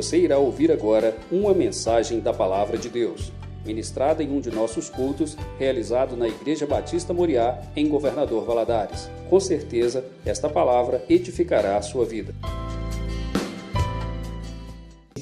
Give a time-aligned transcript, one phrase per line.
[0.00, 3.30] Você irá ouvir agora uma mensagem da Palavra de Deus,
[3.66, 9.10] ministrada em um de nossos cultos, realizado na Igreja Batista Moriá, em Governador Valadares.
[9.28, 12.34] Com certeza, esta palavra edificará a sua vida.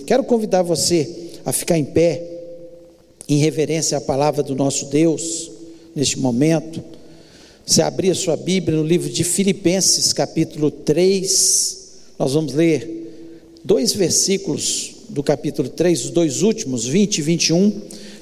[0.06, 2.22] Quero convidar você a ficar em pé,
[3.28, 5.50] em reverência à palavra do nosso Deus,
[5.92, 6.80] neste momento.
[7.66, 11.78] Você abrir a sua Bíblia no livro de Filipenses, capítulo 3,
[12.16, 12.97] nós vamos ler
[13.64, 17.80] dois versículos do capítulo 3, os dois últimos, 20 e 21.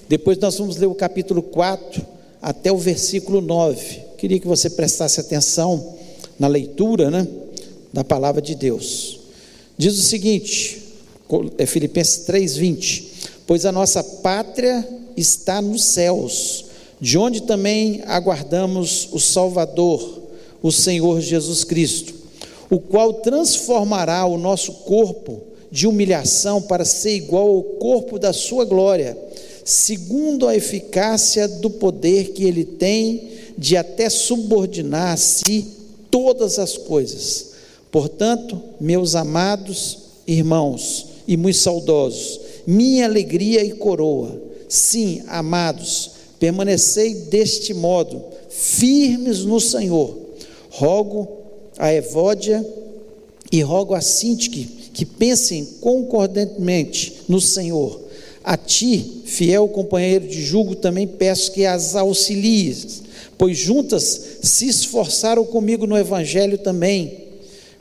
[0.09, 2.05] Depois nós vamos ler o capítulo 4
[2.41, 4.01] até o versículo 9.
[4.19, 5.95] Queria que você prestasse atenção
[6.39, 7.27] na leitura, né,
[7.93, 9.21] da palavra de Deus.
[9.77, 10.83] Diz o seguinte,
[11.59, 13.05] é Filipenses 3:20,
[13.47, 16.65] pois a nossa pátria está nos céus,
[17.01, 20.23] de onde também aguardamos o Salvador,
[20.63, 22.26] o Senhor Jesus Cristo
[22.71, 28.65] o qual transformará o nosso corpo de humilhação para ser igual ao corpo da sua
[28.65, 29.17] glória,
[29.65, 35.67] segundo a eficácia do poder que ele tem de até subordinar a si
[36.11, 37.53] todas as coisas.
[37.91, 47.73] Portanto, meus amados irmãos e muito saudosos, minha alegria e coroa, sim, amados, permanecei deste
[47.73, 50.17] modo, firmes no Senhor.
[50.71, 51.46] Rogo
[51.79, 52.65] a Evódia
[53.51, 58.01] e rogo a Sintique que pensem concordantemente no Senhor.
[58.43, 63.03] A ti, fiel companheiro de julgo, também peço que as auxilies,
[63.37, 67.27] pois juntas se esforçaram comigo no Evangelho também,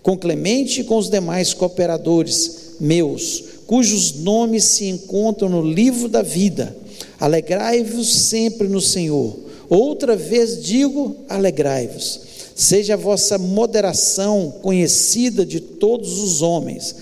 [0.02, 6.22] com Clemente e com os demais cooperadores meus, cujos nomes se encontram no livro da
[6.22, 6.76] vida.
[7.20, 9.38] Alegrai-vos sempre no Senhor.
[9.70, 12.22] Outra vez digo: alegrai-vos.
[12.56, 16.96] Seja a vossa moderação conhecida de todos os homens,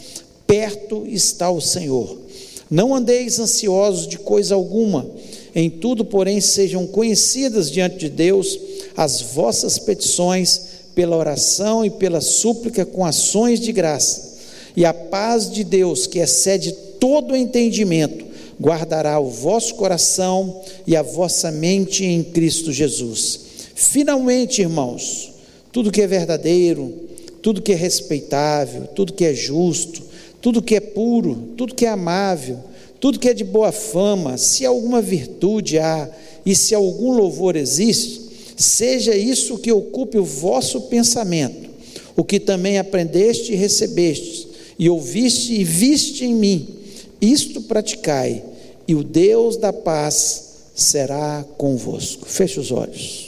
[0.47, 2.17] perto está o Senhor.
[2.71, 5.07] Não andeis ansiosos de coisa alguma,
[5.53, 8.59] em tudo, porém, sejam conhecidas diante de Deus
[8.97, 10.61] as vossas petições
[10.95, 14.33] pela oração e pela súplica com ações de graça.
[14.75, 18.25] E a paz de Deus, que excede todo entendimento,
[18.59, 23.39] guardará o vosso coração e a vossa mente em Cristo Jesus.
[23.75, 25.32] Finalmente, irmãos,
[25.73, 26.93] tudo que é verdadeiro,
[27.41, 30.03] tudo que é respeitável, tudo que é justo,
[30.39, 32.59] tudo que é puro, tudo que é amável,
[32.99, 36.07] tudo que é de boa fama, se alguma virtude há
[36.45, 38.21] e se algum louvor existe,
[38.55, 41.69] seja isso que ocupe o vosso pensamento,
[42.15, 44.47] o que também aprendeste e recebeste,
[44.77, 46.67] e ouviste e viste em mim,
[47.19, 48.43] isto praticai,
[48.87, 50.43] e o Deus da paz
[50.75, 52.27] será convosco.
[52.27, 53.22] Feche os olhos.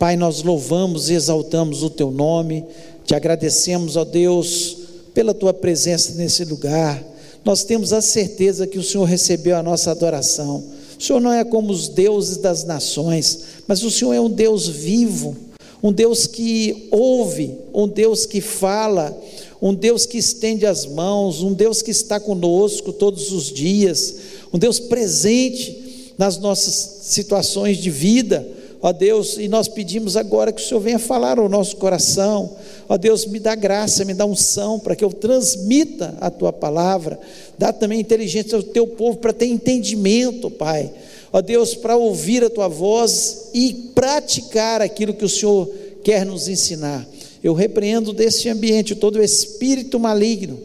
[0.00, 2.64] Pai, nós louvamos e exaltamos o teu nome,
[3.04, 4.78] te agradecemos, ó Deus,
[5.12, 7.04] pela tua presença nesse lugar.
[7.44, 10.64] Nós temos a certeza que o Senhor recebeu a nossa adoração.
[10.98, 14.66] O Senhor não é como os deuses das nações, mas o Senhor é um Deus
[14.68, 15.36] vivo,
[15.82, 19.14] um Deus que ouve, um Deus que fala,
[19.60, 24.14] um Deus que estende as mãos, um Deus que está conosco todos os dias,
[24.50, 30.62] um Deus presente nas nossas situações de vida Ó Deus, e nós pedimos agora que
[30.62, 32.56] o Senhor venha falar ao nosso coração.
[32.88, 37.18] Ó Deus, me dá graça, me dá unção para que eu transmita a tua palavra.
[37.58, 40.90] Dá também inteligência ao teu povo para ter entendimento, Pai.
[41.30, 45.70] Ó Deus, para ouvir a tua voz e praticar aquilo que o Senhor
[46.02, 47.06] quer nos ensinar.
[47.44, 50.58] Eu repreendo desse ambiente todo o espírito maligno,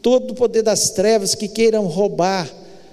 [0.00, 2.50] todo o poder das trevas que queiram roubar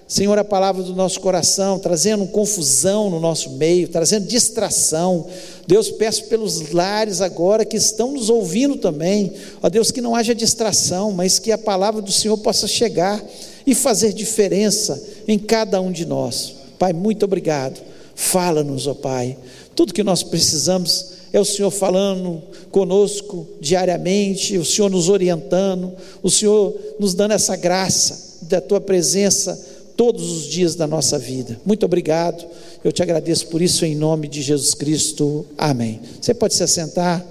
[0.08, 5.26] Senhor, a palavra do nosso coração, trazendo confusão no nosso meio, trazendo distração.
[5.66, 9.34] Deus, peço pelos lares agora que estão nos ouvindo também,
[9.64, 13.24] ó Deus, que não haja distração, mas que a palavra do Senhor possa chegar
[13.66, 16.54] e fazer diferença em cada um de nós.
[16.78, 17.82] Pai, muito obrigado.
[18.14, 19.36] Fala-nos, ó Pai.
[19.76, 26.30] Tudo que nós precisamos é o Senhor falando conosco diariamente, o Senhor nos orientando, o
[26.30, 31.60] Senhor nos dando essa graça da tua presença todos os dias da nossa vida.
[31.66, 32.46] Muito obrigado,
[32.84, 35.46] eu te agradeço por isso em nome de Jesus Cristo.
[35.58, 36.02] Amém.
[36.22, 37.26] Você pode se assentar.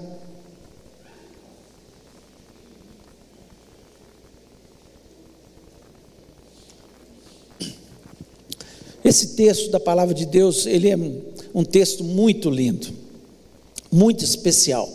[9.03, 10.97] Esse texto da palavra de Deus, ele é
[11.53, 12.87] um texto muito lindo,
[13.91, 14.91] muito especial,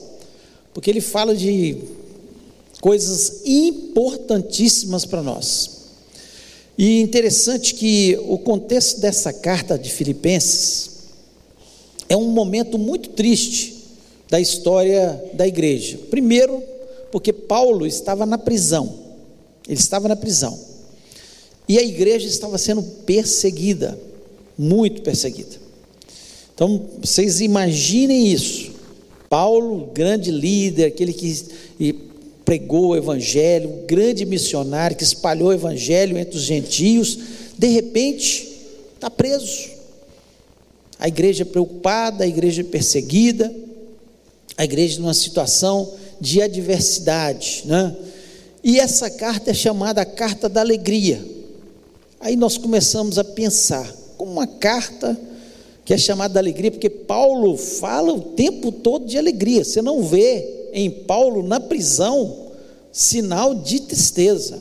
[0.74, 1.78] porque ele fala de
[2.80, 5.79] coisas importantíssimas para nós.
[6.80, 10.92] E interessante que o contexto dessa carta de Filipenses
[12.08, 13.84] é um momento muito triste
[14.30, 15.98] da história da igreja.
[16.08, 16.62] Primeiro,
[17.12, 18.94] porque Paulo estava na prisão.
[19.68, 20.58] Ele estava na prisão.
[21.68, 24.00] E a igreja estava sendo perseguida,
[24.56, 25.56] muito perseguida.
[26.54, 28.72] Então, vocês imaginem isso.
[29.28, 31.44] Paulo, grande líder, aquele que
[32.50, 37.16] pregou o evangelho, grande missionário que espalhou o evangelho entre os gentios,
[37.56, 38.58] de repente
[38.92, 39.68] está preso.
[40.98, 43.54] A igreja preocupada, a igreja perseguida,
[44.56, 47.96] a igreja numa situação de adversidade, né?
[48.64, 51.24] E essa carta é chamada a carta da alegria.
[52.18, 53.88] Aí nós começamos a pensar,
[54.18, 55.16] como uma carta
[55.84, 59.62] que é chamada da alegria, porque Paulo fala o tempo todo de alegria.
[59.62, 62.39] Você não vê em Paulo na prisão
[62.92, 64.60] sinal de tristeza.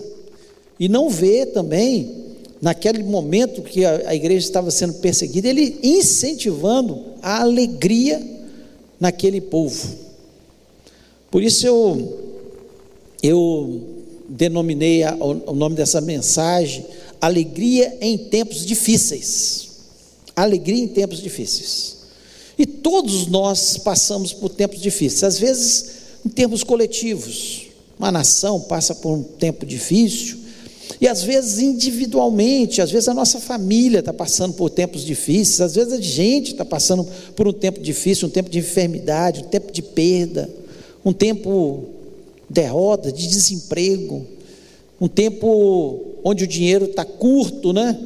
[0.80, 2.16] E não vê também,
[2.62, 8.22] naquele momento que a, a igreja estava sendo perseguida, ele incentivando a alegria
[9.00, 9.88] naquele povo.
[11.32, 12.20] Por isso eu,
[13.22, 13.82] eu
[14.28, 16.86] denominei a, o, o nome dessa mensagem
[17.22, 19.70] Alegria em Tempos Difíceis.
[20.36, 21.98] Alegria em tempos difíceis.
[22.58, 25.86] E todos nós passamos por tempos difíceis, às vezes
[26.26, 27.69] em termos coletivos.
[28.00, 30.38] Uma nação passa por um tempo difícil,
[31.02, 35.76] e às vezes individualmente, às vezes a nossa família está passando por tempos difíceis, às
[35.76, 37.06] vezes a gente está passando
[37.36, 40.50] por um tempo difícil, um tempo de enfermidade, um tempo de perda,
[41.04, 41.86] um tempo
[42.48, 44.26] de derrota, de desemprego,
[45.00, 47.98] um tempo onde o dinheiro está curto, né?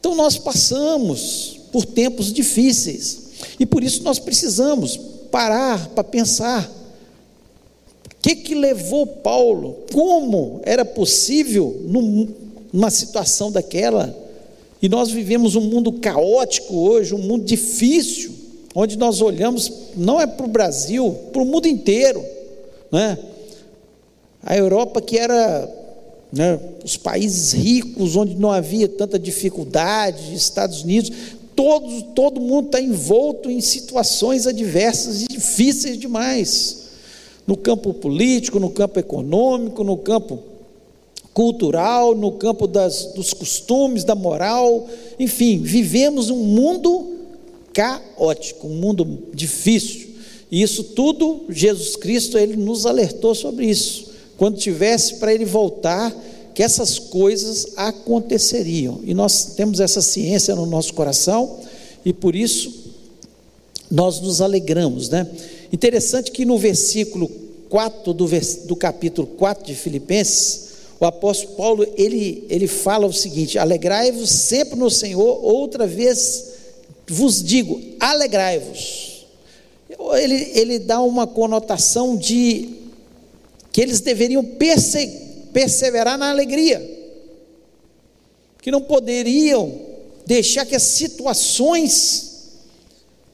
[0.00, 3.20] Então nós passamos por tempos difíceis
[3.58, 4.98] e por isso nós precisamos
[5.30, 6.77] parar para pensar
[8.28, 9.84] que, que levou Paulo?
[9.92, 11.80] Como era possível
[12.72, 14.14] numa situação daquela?
[14.82, 18.32] E nós vivemos um mundo caótico hoje, um mundo difícil,
[18.74, 22.22] onde nós olhamos, não é para o Brasil, para o mundo inteiro.
[22.92, 23.18] Né?
[24.42, 25.68] A Europa que era
[26.30, 31.10] né, os países ricos, onde não havia tanta dificuldade, Estados Unidos,
[31.56, 36.87] todo, todo mundo está envolto em situações adversas e difíceis demais
[37.48, 40.38] no campo político, no campo econômico, no campo
[41.32, 44.86] cultural, no campo das, dos costumes, da moral,
[45.18, 47.06] enfim, vivemos um mundo
[47.72, 50.08] caótico, um mundo difícil.
[50.50, 54.08] E isso tudo, Jesus Cristo, ele nos alertou sobre isso.
[54.36, 56.14] Quando tivesse para ele voltar,
[56.54, 59.00] que essas coisas aconteceriam.
[59.04, 61.60] E nós temos essa ciência no nosso coração
[62.04, 62.92] e por isso
[63.90, 65.26] nós nos alegramos, né?
[65.72, 67.28] Interessante que no versículo
[67.68, 68.26] 4 do,
[68.66, 70.68] do capítulo 4 de Filipenses,
[71.00, 76.48] o apóstolo Paulo, ele, ele fala o seguinte, alegrai-vos sempre no Senhor, outra vez
[77.06, 79.26] vos digo, alegrai-vos.
[80.20, 82.70] Ele, ele dá uma conotação de
[83.70, 85.06] que eles deveriam perse,
[85.52, 86.80] perseverar na alegria,
[88.60, 89.72] que não poderiam
[90.26, 92.27] deixar que as situações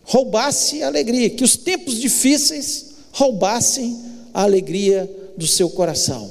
[0.05, 3.99] roubasse a alegria, que os tempos difíceis roubassem
[4.33, 6.31] a alegria do seu coração.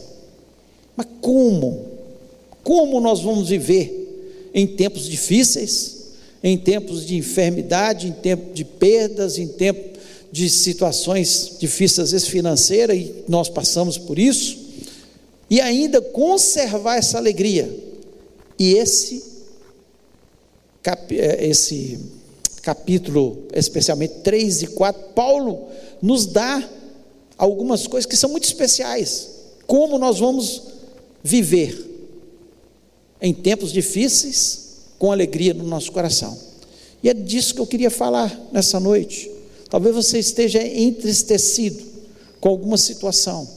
[0.96, 1.86] Mas como?
[2.64, 6.04] Como nós vamos viver em tempos difíceis,
[6.44, 9.94] em tempos de enfermidade, em tempos de perdas, em tempos
[10.32, 14.58] de situações difíceis, às vezes financeiras, e nós passamos por isso,
[15.50, 17.70] e ainda conservar essa alegria.
[18.58, 19.24] E esse,
[21.12, 22.00] eh, esse
[22.64, 25.68] capítulo, especialmente 3 e 4, Paulo
[26.02, 26.68] nos dá
[27.38, 29.30] algumas coisas que são muito especiais.
[29.68, 30.64] Como nós vamos
[31.22, 31.92] viver
[33.22, 34.64] em tempos difíceis
[34.98, 36.38] com alegria no nosso coração.
[37.04, 39.30] E é disso que eu queria falar nessa noite.
[39.70, 41.84] Talvez você esteja entristecido
[42.40, 43.48] com alguma situação,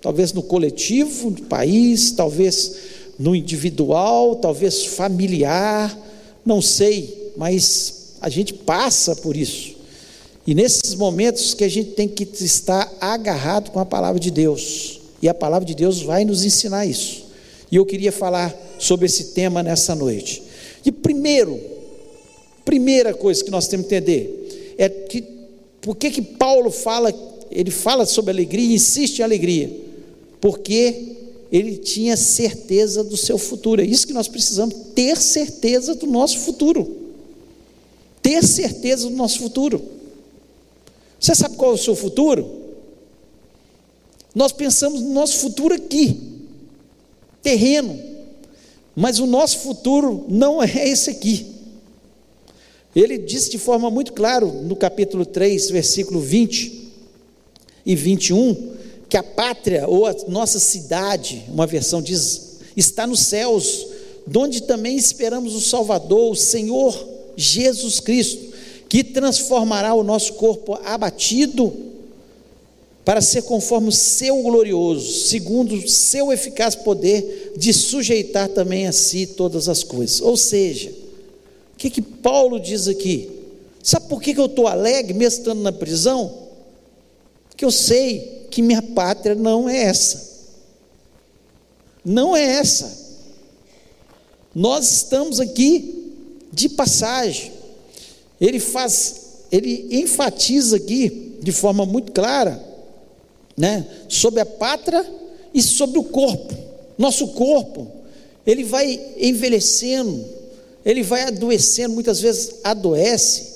[0.00, 2.76] talvez no coletivo do país, talvez
[3.18, 5.96] no individual, talvez familiar,
[6.44, 9.74] não sei, mas a gente passa por isso.
[10.46, 14.98] E nesses momentos que a gente tem que estar agarrado com a palavra de Deus.
[15.20, 17.26] E a palavra de Deus vai nos ensinar isso.
[17.70, 20.42] E eu queria falar sobre esse tema nessa noite.
[20.86, 21.60] E primeiro,
[22.64, 25.22] primeira coisa que nós temos que entender é que
[25.82, 27.12] por que que Paulo fala,
[27.50, 29.70] ele fala sobre alegria e insiste em alegria?
[30.40, 31.14] Porque
[31.52, 33.82] ele tinha certeza do seu futuro.
[33.82, 37.03] É isso que nós precisamos, ter certeza do nosso futuro
[38.24, 39.84] ter certeza do nosso futuro.
[41.20, 42.62] Você sabe qual é o seu futuro?
[44.34, 46.18] Nós pensamos no nosso futuro aqui,
[47.42, 48.00] terreno,
[48.96, 51.52] mas o nosso futuro não é esse aqui.
[52.96, 56.92] Ele disse de forma muito clara no capítulo 3, versículo 20
[57.84, 58.74] e 21,
[59.06, 63.86] que a pátria ou a nossa cidade, uma versão diz, está nos céus,
[64.26, 68.54] donde também esperamos o Salvador, o Senhor Jesus Cristo,
[68.88, 71.72] que transformará o nosso corpo abatido
[73.04, 78.92] para ser conforme o seu glorioso, segundo o seu eficaz poder de sujeitar também a
[78.92, 80.20] si todas as coisas.
[80.20, 83.30] Ou seja, o que, que Paulo diz aqui?
[83.82, 86.32] Sabe por que, que eu estou alegre, mesmo estando na prisão?
[87.50, 90.32] Porque eu sei que minha pátria não é essa.
[92.02, 93.04] Não é essa.
[94.54, 95.93] Nós estamos aqui
[96.54, 97.52] de passagem.
[98.40, 99.16] Ele faz,
[99.50, 102.62] ele enfatiza aqui de forma muito clara
[103.56, 105.04] né, sobre a pátria
[105.52, 106.54] e sobre o corpo.
[106.96, 107.88] Nosso corpo,
[108.46, 110.24] ele vai envelhecendo,
[110.84, 113.54] ele vai adoecendo, muitas vezes adoece.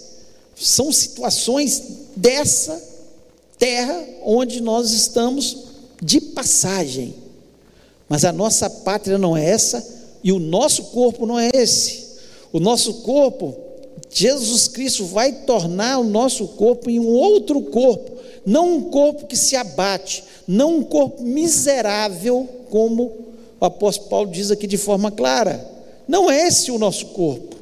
[0.57, 1.83] São situações
[2.17, 2.83] dessa
[3.59, 5.69] terra onde nós estamos
[6.03, 7.15] de passagem.
[8.09, 9.87] Mas a nossa pátria não é essa
[10.23, 12.08] e o nosso corpo não é esse.
[12.53, 13.55] O nosso corpo,
[14.11, 19.37] Jesus Cristo vai tornar o nosso corpo em um outro corpo não um corpo que
[19.37, 23.13] se abate, não um corpo miserável, como
[23.61, 25.63] o apóstolo Paulo diz aqui de forma clara.
[26.09, 27.57] Não é esse o nosso corpo,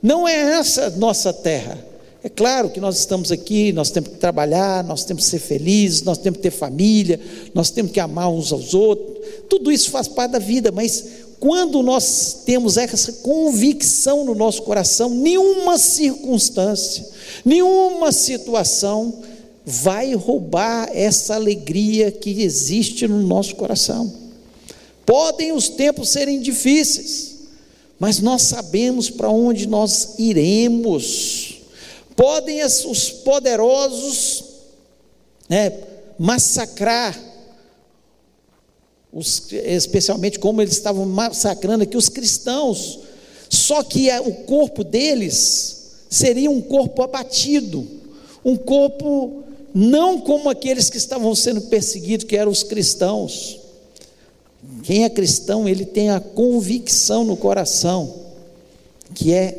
[0.00, 1.76] não é essa nossa terra.
[2.22, 6.02] É claro que nós estamos aqui, nós temos que trabalhar, nós temos que ser felizes,
[6.02, 7.18] nós temos que ter família,
[7.52, 9.18] nós temos que amar uns aos outros,
[9.48, 11.04] tudo isso faz parte da vida, mas
[11.40, 17.06] quando nós temos essa convicção no nosso coração, nenhuma circunstância,
[17.44, 19.22] nenhuma situação
[19.64, 24.12] vai roubar essa alegria que existe no nosso coração.
[25.04, 27.36] Podem os tempos serem difíceis,
[27.98, 31.60] mas nós sabemos para onde nós iremos.
[32.16, 34.44] Podem os poderosos
[35.48, 35.72] né,
[36.18, 37.18] massacrar,
[39.12, 43.00] os, especialmente como eles estavam massacrando aqui os cristãos,
[43.48, 47.86] só que o corpo deles seria um corpo abatido,
[48.44, 49.42] um corpo
[49.74, 53.60] não como aqueles que estavam sendo perseguidos, que eram os cristãos.
[54.82, 58.14] Quem é cristão, ele tem a convicção no coração,
[59.14, 59.56] que é,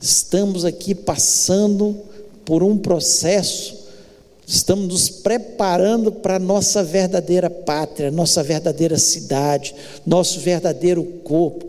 [0.00, 1.96] estamos aqui passando
[2.44, 3.79] por um processo,
[4.54, 9.74] estamos nos preparando para a nossa verdadeira pátria, nossa verdadeira cidade,
[10.06, 11.66] nosso verdadeiro corpo,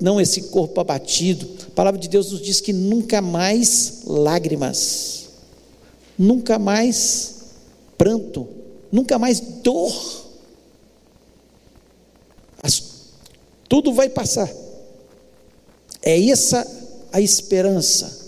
[0.00, 1.48] não esse corpo abatido.
[1.68, 5.20] A palavra de Deus nos diz que nunca mais lágrimas
[6.20, 7.36] nunca mais
[7.96, 8.46] pranto,
[8.92, 9.90] nunca mais dor.
[12.62, 12.82] As,
[13.66, 14.52] tudo vai passar.
[16.02, 16.66] É essa
[17.10, 18.20] a esperança.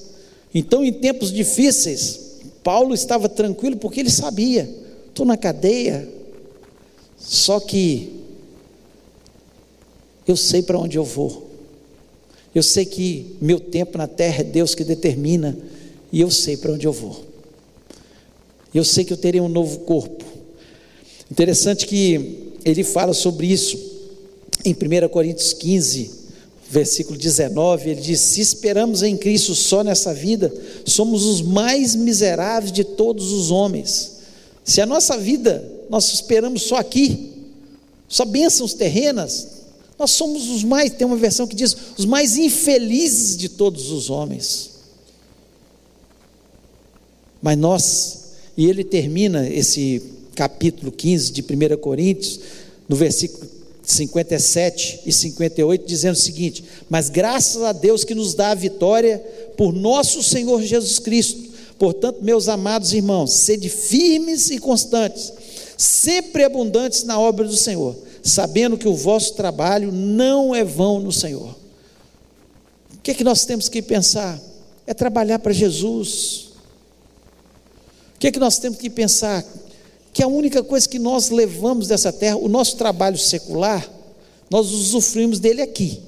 [0.55, 2.32] Então, em tempos difíceis,
[2.63, 4.69] Paulo estava tranquilo porque ele sabia:
[5.09, 6.09] estou na cadeia,
[7.19, 8.21] só que
[10.27, 11.51] eu sei para onde eu vou.
[12.55, 15.57] Eu sei que meu tempo na terra é Deus que determina,
[16.13, 17.25] e eu sei para onde eu vou.
[18.75, 20.25] Eu sei que eu terei um novo corpo.
[21.31, 23.79] Interessante que ele fala sobre isso
[24.65, 26.22] em 1 Coríntios 15,
[26.73, 27.91] versículo 19.
[27.91, 30.51] Ele diz: Se esperamos em Cristo só nessa vida,
[30.87, 34.13] somos os mais miseráveis de todos os homens.
[34.65, 37.31] Se a nossa vida nós esperamos só aqui,
[38.09, 39.49] só bênçãos terrenas,
[39.99, 44.09] nós somos os mais, tem uma versão que diz, os mais infelizes de todos os
[44.09, 44.71] homens.
[47.43, 48.23] Mas nós
[48.57, 50.03] e ele termina esse
[50.35, 52.41] capítulo 15 de 1 Coríntios,
[52.89, 53.47] no versículo
[53.83, 59.19] 57 e 58, dizendo o seguinte: Mas graças a Deus que nos dá a vitória
[59.57, 61.53] por nosso Senhor Jesus Cristo.
[61.79, 65.33] Portanto, meus amados irmãos, sede firmes e constantes,
[65.77, 71.11] sempre abundantes na obra do Senhor, sabendo que o vosso trabalho não é vão no
[71.11, 71.57] Senhor.
[72.95, 74.41] O que é que nós temos que pensar?
[74.87, 76.53] É trabalhar para Jesus
[78.23, 79.45] que é que nós temos que pensar?
[80.13, 83.89] Que a única coisa que nós levamos dessa terra, o nosso trabalho secular,
[84.51, 86.01] nós usufruímos dele aqui.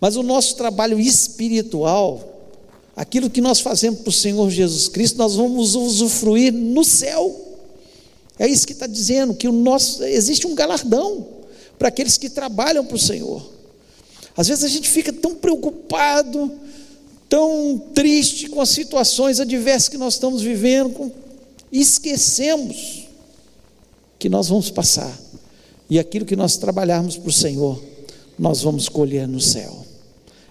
[0.00, 2.42] Mas o nosso trabalho espiritual,
[2.94, 7.48] aquilo que nós fazemos para o Senhor Jesus Cristo, nós vamos usufruir no céu.
[8.38, 11.26] É isso que está dizendo, que o nosso, existe um galardão
[11.78, 13.42] para aqueles que trabalham para o Senhor.
[14.36, 16.50] Às vezes a gente fica tão preocupado,
[17.28, 21.12] tão triste com as situações adversas que nós estamos vivendo, e
[21.72, 23.06] esquecemos
[24.18, 25.18] que nós vamos passar,
[25.88, 27.82] e aquilo que nós trabalharmos para o Senhor,
[28.38, 29.84] nós vamos colher no céu.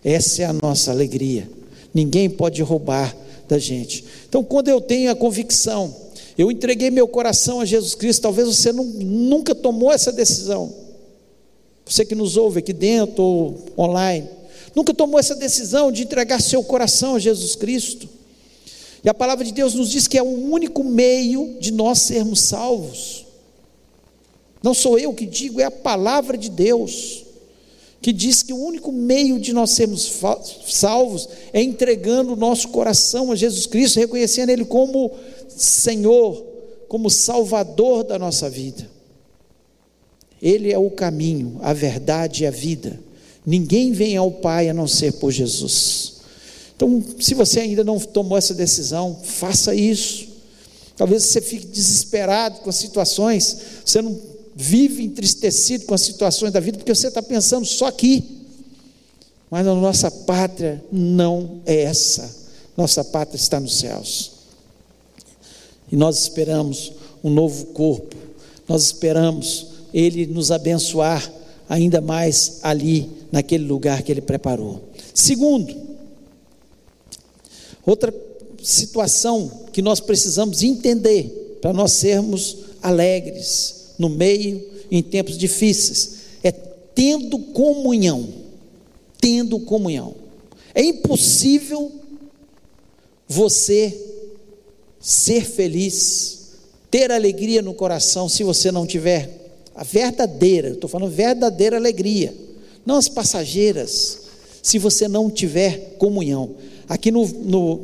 [0.04, 1.50] Essa é a nossa alegria.
[1.94, 3.16] Ninguém pode roubar
[3.48, 4.06] da gente.
[4.28, 5.96] Então, quando eu tenho a convicção
[6.40, 8.22] Eu entreguei meu coração a Jesus Cristo.
[8.22, 10.74] Talvez você não, nunca tomou essa decisão.
[11.86, 14.26] Você que nos ouve aqui dentro ou online,
[14.74, 18.08] nunca tomou essa decisão de entregar seu coração a Jesus Cristo.
[19.04, 22.42] E a palavra de Deus nos diz que é o único meio de nós sermos
[22.42, 23.26] salvos.
[24.62, 27.26] Não sou eu que digo, é a palavra de Deus
[28.02, 30.10] que diz que o único meio de nós sermos
[30.68, 35.12] salvos é entregando o nosso coração a Jesus Cristo, reconhecendo Ele como
[35.50, 36.46] Senhor,
[36.88, 38.90] como Salvador da nossa vida.
[40.42, 43.00] Ele é o caminho, a verdade e a vida.
[43.46, 46.19] Ninguém vem ao Pai a não ser por Jesus.
[46.80, 50.30] Então, se você ainda não tomou essa decisão, faça isso.
[50.96, 54.18] Talvez você fique desesperado com as situações, você não
[54.56, 58.24] vive entristecido com as situações da vida, porque você está pensando só aqui.
[59.52, 62.34] Mas a nossa pátria não é essa.
[62.78, 64.32] Nossa pátria está nos céus.
[65.92, 68.16] E nós esperamos um novo corpo.
[68.70, 71.30] Nós esperamos Ele nos abençoar
[71.68, 74.82] ainda mais ali, naquele lugar que Ele preparou.
[75.14, 75.89] Segundo,
[77.86, 78.14] outra
[78.62, 86.52] situação que nós precisamos entender para nós sermos alegres no meio, em tempos difíceis, é
[86.52, 88.28] tendo comunhão.
[89.20, 90.16] Tendo comunhão.
[90.74, 91.92] É impossível
[93.28, 93.98] você
[95.00, 96.54] ser feliz,
[96.90, 102.36] ter alegria no coração, se você não tiver a verdadeira, estou falando verdadeira alegria,
[102.86, 104.20] não as passageiras,
[104.62, 106.56] se você não tiver comunhão.
[106.90, 107.82] Aqui no, no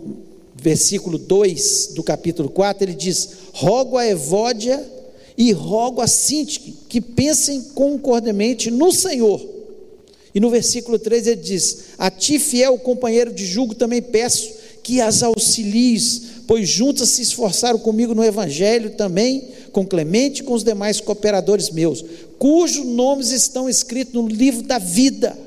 [0.55, 4.83] versículo 2 do capítulo 4, ele diz: Rogo a Evódia
[5.37, 9.47] e rogo a Sintique que pensem concordemente no Senhor.
[10.33, 14.99] E no versículo 3 ele diz: A ti, fiel companheiro de julgo, também peço que
[14.99, 20.63] as auxilies, pois juntas se esforçaram comigo no Evangelho também, com Clemente e com os
[20.63, 22.03] demais cooperadores meus,
[22.39, 25.37] cujos nomes estão escritos no livro da vida.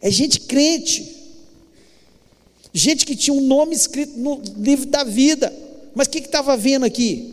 [0.00, 1.13] É gente crente,
[2.74, 5.54] gente que tinha um nome escrito no livro da vida,
[5.94, 7.32] mas o que estava vendo aqui?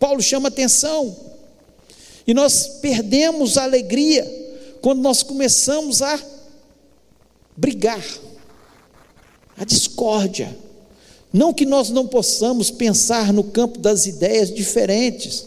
[0.00, 1.16] Paulo chama atenção.
[2.26, 4.24] E nós perdemos a alegria
[4.82, 6.20] quando nós começamos a
[7.56, 8.04] brigar,
[9.56, 10.56] a discórdia.
[11.32, 15.46] Não que nós não possamos pensar no campo das ideias diferentes.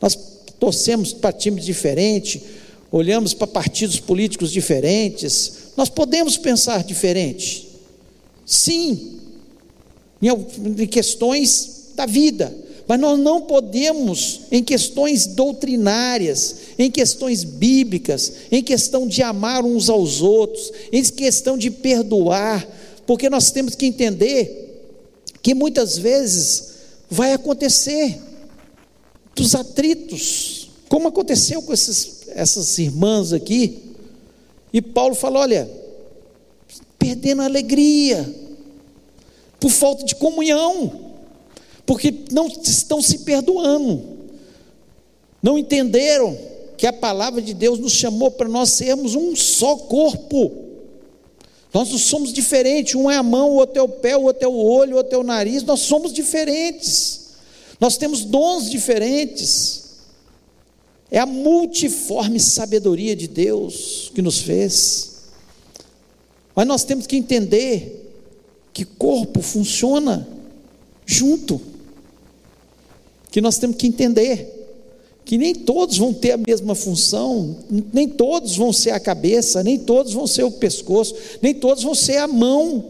[0.00, 0.16] Nós
[0.60, 2.40] torcemos para times diferentes,
[2.92, 5.72] olhamos para partidos políticos diferentes.
[5.76, 7.73] Nós podemos pensar diferente.
[8.44, 9.20] Sim,
[10.22, 12.54] em questões da vida.
[12.86, 19.88] Mas nós não podemos, em questões doutrinárias, em questões bíblicas, em questão de amar uns
[19.88, 22.66] aos outros, em questão de perdoar,
[23.06, 24.92] porque nós temos que entender
[25.42, 26.74] que muitas vezes
[27.08, 28.20] vai acontecer
[29.34, 33.78] dos atritos, como aconteceu com esses, essas irmãs aqui.
[34.72, 35.68] E Paulo falou: olha,
[37.04, 38.34] perdendo a alegria,
[39.60, 41.04] por falta de comunhão
[41.86, 44.02] porque não estão se perdoando,
[45.42, 46.36] não entenderam
[46.76, 50.52] que a palavra de Deus nos chamou para nós sermos um só corpo.
[51.72, 54.44] Nós não somos diferentes, um é a mão, o outro é o pé, o outro
[54.44, 57.34] é o olho, o outro é o nariz, nós somos diferentes.
[57.78, 59.82] Nós temos dons diferentes.
[61.10, 65.13] É a multiforme sabedoria de Deus que nos fez.
[66.54, 68.12] Mas nós temos que entender
[68.72, 70.26] que corpo funciona
[71.06, 71.60] junto
[73.30, 74.54] que nós temos que entender
[75.24, 77.56] que nem todos vão ter a mesma função,
[77.92, 81.94] nem todos vão ser a cabeça, nem todos vão ser o pescoço, nem todos vão
[81.94, 82.84] ser a mão.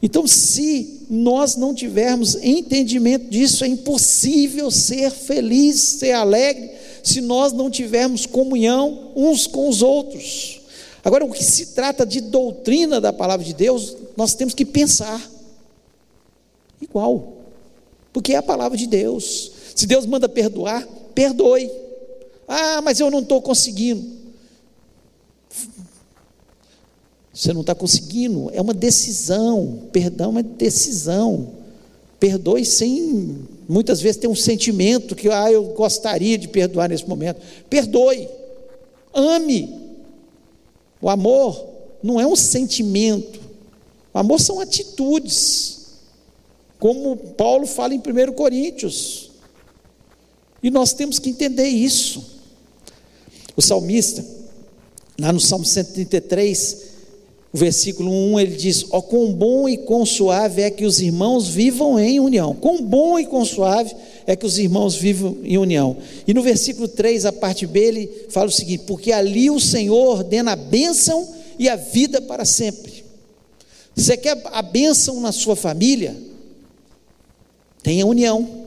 [0.00, 6.70] Então, se nós não tivermos entendimento disso, é impossível ser feliz, ser alegre,
[7.04, 10.62] se nós não tivermos comunhão uns com os outros.
[11.04, 15.20] Agora, o que se trata de doutrina da palavra de Deus, nós temos que pensar.
[16.80, 17.34] Igual.
[18.10, 19.52] Porque é a palavra de Deus.
[19.76, 21.70] Se Deus manda perdoar, perdoe.
[22.48, 24.14] Ah, mas eu não estou conseguindo.
[27.34, 29.88] Você não está conseguindo, é uma decisão.
[29.92, 31.48] Perdão é decisão.
[32.18, 37.40] Perdoe sem, muitas vezes, ter um sentimento que, ah, eu gostaria de perdoar nesse momento.
[37.68, 38.28] Perdoe.
[39.12, 39.82] Ame.
[41.00, 41.68] O amor
[42.02, 43.40] não é um sentimento.
[44.12, 45.84] O amor são atitudes
[46.78, 49.30] como Paulo fala em 1 Coríntios.
[50.62, 52.24] E nós temos que entender isso.
[53.56, 54.24] O salmista,
[55.18, 56.93] lá no Salmo 133,
[57.54, 61.00] O versículo 1 ele diz: Ó, oh, quão bom e quão suave é que os
[61.00, 62.52] irmãos vivam em união.
[62.52, 63.94] Quão bom e quão suave
[64.26, 65.96] é que os irmãos vivam em união.
[66.26, 70.16] E no versículo 3, a parte B, ele fala o seguinte: Porque ali o Senhor
[70.16, 73.04] ordena a bênção e a vida para sempre.
[73.94, 76.16] Você quer a bênção na sua família?
[77.84, 78.64] Tenha união.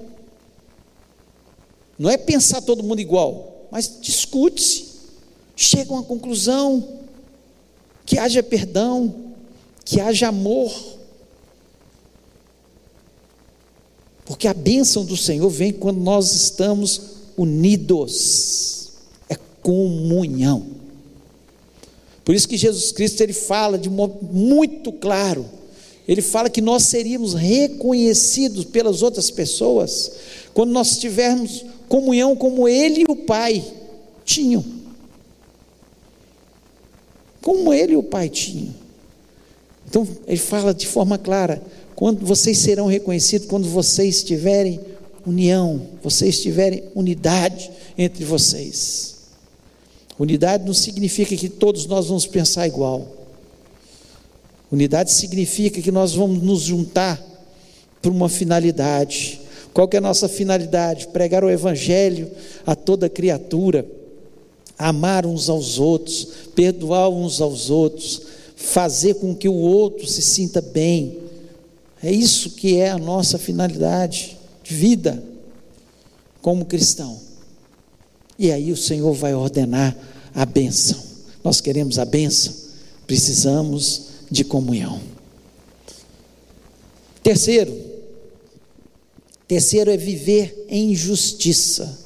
[2.00, 4.86] Não é pensar todo mundo igual, mas discute-se,
[5.58, 6.98] chega a uma conclusão,
[8.08, 9.14] que haja perdão,
[9.84, 10.74] que haja amor.
[14.26, 17.02] Porque a bênção do Senhor vem quando nós estamos
[17.36, 18.94] unidos.
[19.30, 20.68] É comunhão.
[22.24, 25.46] Por isso que Jesus Cristo ele fala de modo muito claro.
[26.08, 30.12] Ele fala que nós seríamos reconhecidos pelas outras pessoas
[30.54, 33.66] quando nós tivermos comunhão como ele e o Pai
[34.24, 34.77] tinham.
[37.48, 38.76] Como ele e o Pai tinham.
[39.88, 41.64] Então, ele fala de forma clara:
[41.96, 44.82] quando vocês serão reconhecidos quando vocês tiverem
[45.26, 49.16] união, vocês tiverem unidade entre vocês.
[50.20, 53.08] Unidade não significa que todos nós vamos pensar igual.
[54.70, 57.18] Unidade significa que nós vamos nos juntar
[58.02, 59.40] por uma finalidade.
[59.74, 61.08] Qual é a nossa finalidade?
[61.08, 62.30] Pregar o evangelho
[62.66, 63.86] a toda criatura,
[64.78, 68.22] amar uns aos outros, perdoar uns aos outros,
[68.56, 71.20] fazer com que o outro se sinta bem.
[72.02, 75.24] É isso que é a nossa finalidade de vida
[76.42, 77.20] como cristão.
[78.38, 79.98] E aí o Senhor vai ordenar
[80.34, 81.02] a bênção.
[81.44, 82.54] Nós queremos a bênção,
[83.08, 85.02] precisamos de comunhão.
[87.24, 87.76] Terceiro,
[89.48, 91.98] terceiro é viver em justiça.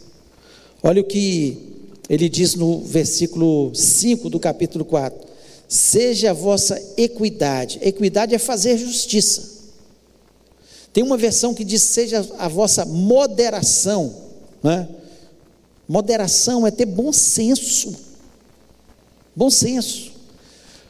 [0.82, 1.71] Olha o que
[2.12, 5.18] ele diz no versículo 5 do capítulo 4:
[5.66, 9.50] Seja a vossa equidade, equidade é fazer justiça.
[10.92, 14.14] Tem uma versão que diz: seja a vossa moderação,
[14.62, 14.90] né?
[15.88, 17.96] Moderação é ter bom senso.
[19.34, 20.12] Bom senso.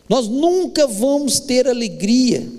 [0.09, 2.51] Nós nunca vamos ter alegria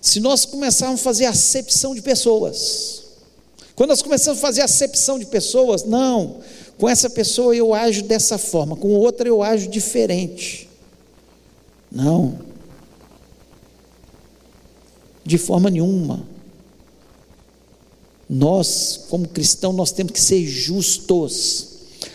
[0.00, 3.02] se nós começarmos a fazer acepção de pessoas.
[3.76, 6.40] Quando nós começamos a fazer acepção de pessoas, não,
[6.78, 10.68] com essa pessoa eu ajo dessa forma, com outra eu ajo diferente.
[11.90, 12.38] Não.
[15.24, 16.24] De forma nenhuma.
[18.30, 21.68] Nós, como cristãos, nós temos que ser justos.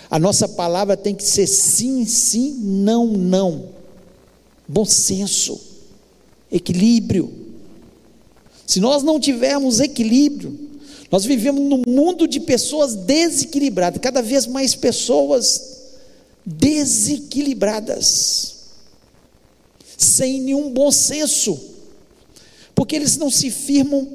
[0.09, 3.69] A nossa palavra tem que ser sim, sim, não, não.
[4.67, 5.59] Bom senso,
[6.51, 7.33] equilíbrio.
[8.65, 10.62] Se nós não tivermos equilíbrio,
[11.13, 15.83] nós vivemos num mundo de pessoas desequilibradas, cada vez mais pessoas
[16.43, 18.55] desequilibradas,
[19.95, 21.59] sem nenhum bom senso,
[22.73, 24.07] porque eles não se firmam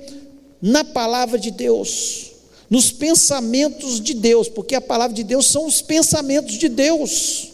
[0.61, 2.33] na palavra de Deus,
[2.69, 7.53] nos pensamentos de Deus, porque a palavra de Deus são os pensamentos de Deus,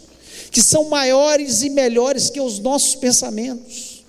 [0.51, 4.03] que são maiores e melhores que os nossos pensamentos.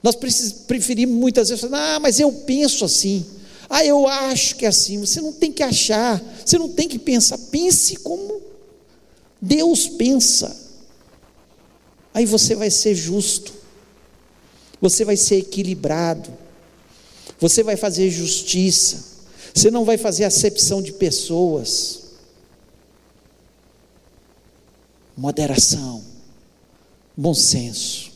[0.00, 3.26] Nós preferimos muitas vezes ah, mas eu penso assim,
[3.72, 4.98] ah, eu acho que é assim.
[4.98, 8.42] Você não tem que achar, você não tem que pensar, pense como
[9.40, 10.68] Deus pensa.
[12.12, 13.54] Aí você vai ser justo,
[14.80, 16.36] você vai ser equilibrado,
[17.38, 19.04] você vai fazer justiça,
[19.54, 22.00] você não vai fazer acepção de pessoas.
[25.16, 26.02] Moderação,
[27.16, 28.10] bom senso.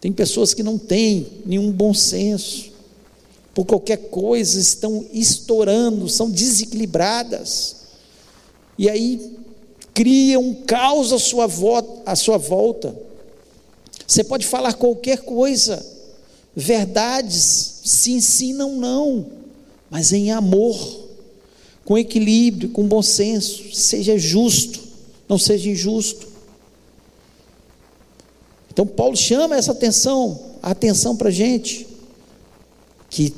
[0.00, 2.75] Tem pessoas que não têm nenhum bom senso,
[3.56, 7.76] por qualquer coisa estão estourando, são desequilibradas,
[8.76, 9.34] e aí
[9.94, 12.94] criam um caos à sua, volta, à sua volta.
[14.06, 15.82] Você pode falar qualquer coisa,
[16.54, 19.26] verdades, sim, sim, não, não,
[19.88, 21.08] mas em amor,
[21.82, 24.80] com equilíbrio, com bom senso, seja justo,
[25.26, 26.28] não seja injusto.
[28.70, 31.85] Então Paulo chama essa atenção, a atenção para a gente,
[33.08, 33.32] que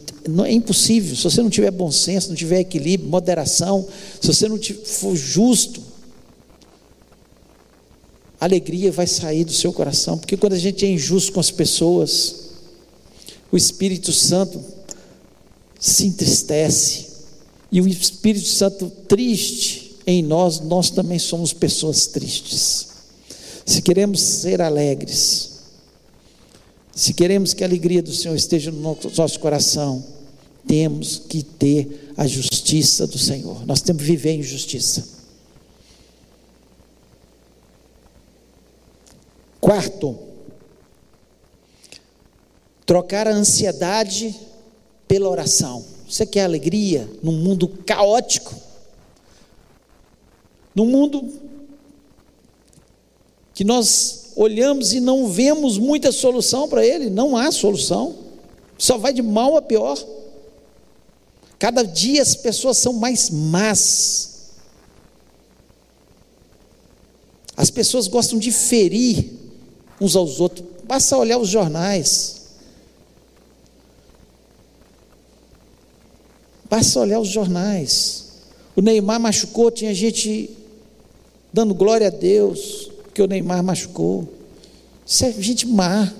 [0.45, 3.87] é impossível, se você não tiver bom senso, não tiver equilíbrio, moderação,
[4.21, 5.83] se você não for justo,
[8.41, 12.49] alegria vai sair do seu coração, porque quando a gente é injusto com as pessoas,
[13.51, 14.63] o Espírito Santo
[15.79, 17.09] se entristece.
[17.71, 22.89] E o Espírito Santo triste em nós, nós também somos pessoas tristes.
[23.67, 25.58] Se queremos ser alegres,
[26.99, 30.05] se queremos que a alegria do Senhor esteja no nosso coração,
[30.67, 33.65] temos que ter a justiça do Senhor.
[33.65, 35.07] Nós temos que viver em justiça.
[39.61, 40.19] Quarto,
[42.85, 44.35] Trocar a ansiedade
[45.07, 45.85] pela oração.
[46.09, 48.57] Você quer alegria num mundo caótico?
[50.75, 51.31] Num mundo
[53.53, 58.15] que nós olhamos e não vemos muita solução para ele, não há solução,
[58.79, 59.99] só vai de mal a pior.
[61.59, 64.53] Cada dia as pessoas são mais más.
[67.57, 69.33] As pessoas gostam de ferir
[70.01, 70.65] uns aos outros.
[70.85, 72.43] Basta olhar os jornais.
[76.71, 78.27] Basta olhar os jornais.
[78.77, 80.49] O Neymar machucou, tinha gente
[81.53, 84.29] dando glória a Deus que o Neymar machucou.
[85.05, 86.15] Isso é gente má.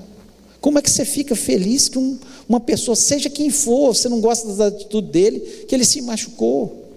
[0.61, 4.21] Como é que você fica feliz que um, uma pessoa, seja quem for, você não
[4.21, 6.91] gosta da atitude dele, que ele se machucou?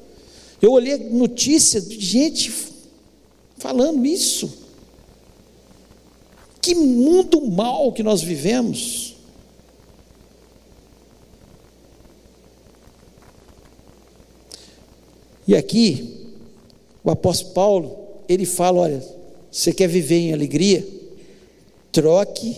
[0.60, 2.52] Eu olhei notícias de gente
[3.60, 4.52] falando isso.
[6.60, 9.16] Que mundo mal que nós vivemos.
[15.48, 16.26] E aqui,
[17.04, 19.21] o apóstolo Paulo, ele fala: olha,
[19.52, 20.88] você quer viver em alegria?
[21.92, 22.56] Troque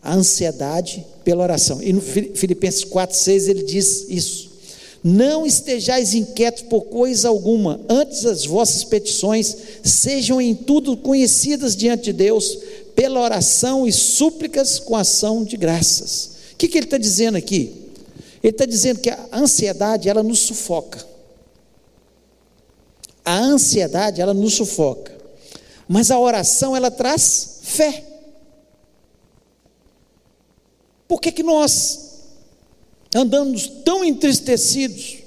[0.00, 1.82] a ansiedade pela oração.
[1.82, 4.46] E no Filipenses 4,6 ele diz isso.
[5.02, 12.04] Não estejais inquietos por coisa alguma, antes as vossas petições sejam em tudo conhecidas diante
[12.04, 12.58] de Deus,
[12.94, 16.30] pela oração e súplicas com ação de graças.
[16.52, 17.72] O que, que ele está dizendo aqui?
[18.42, 21.04] Ele está dizendo que a ansiedade ela nos sufoca.
[23.24, 25.15] A ansiedade ela nos sufoca.
[25.88, 28.04] Mas a oração ela traz fé.
[31.06, 32.24] Por que, que nós
[33.14, 35.18] andamos tão entristecidos?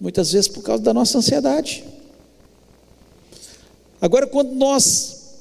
[0.00, 1.84] Muitas vezes por causa da nossa ansiedade.
[4.00, 5.34] Agora, quando nós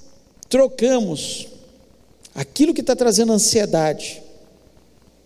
[0.49, 1.47] trocamos
[2.33, 4.21] aquilo que está trazendo ansiedade,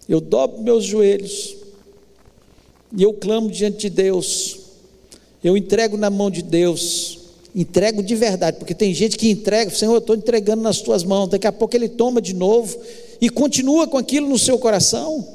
[0.07, 1.55] eu dobro meus joelhos
[2.95, 4.59] e eu clamo diante de Deus,
[5.43, 7.18] eu entrego na mão de Deus,
[7.55, 11.29] Entrego de verdade, porque tem gente que entrega, Senhor, eu estou entregando nas tuas mãos,
[11.29, 12.77] daqui a pouco ele toma de novo
[13.19, 15.27] e continua com aquilo no seu coração.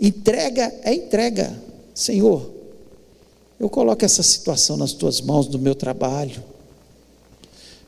[0.00, 1.56] Entrega é entrega,
[1.94, 2.50] Senhor.
[3.60, 6.42] Eu coloco essa situação nas tuas mãos do meu trabalho.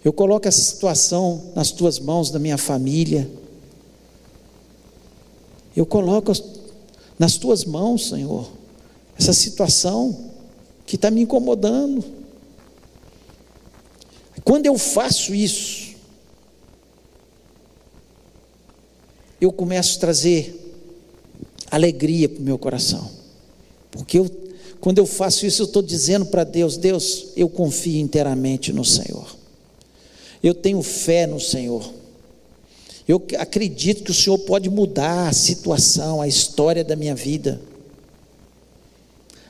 [0.04, 3.28] Eu coloco essa situação nas tuas mãos da minha família.
[5.76, 6.30] Eu coloco
[7.18, 8.48] nas tuas mãos, Senhor,
[9.18, 10.30] essa situação
[10.86, 12.04] que está me incomodando.
[14.44, 15.94] Quando eu faço isso,
[19.40, 20.60] eu começo a trazer
[21.70, 23.10] alegria para o meu coração,
[23.90, 24.30] porque eu,
[24.80, 29.34] quando eu faço isso, eu estou dizendo para Deus: Deus, eu confio inteiramente no Senhor,
[30.42, 31.90] eu tenho fé no Senhor,
[33.08, 37.60] eu acredito que o Senhor pode mudar a situação, a história da minha vida.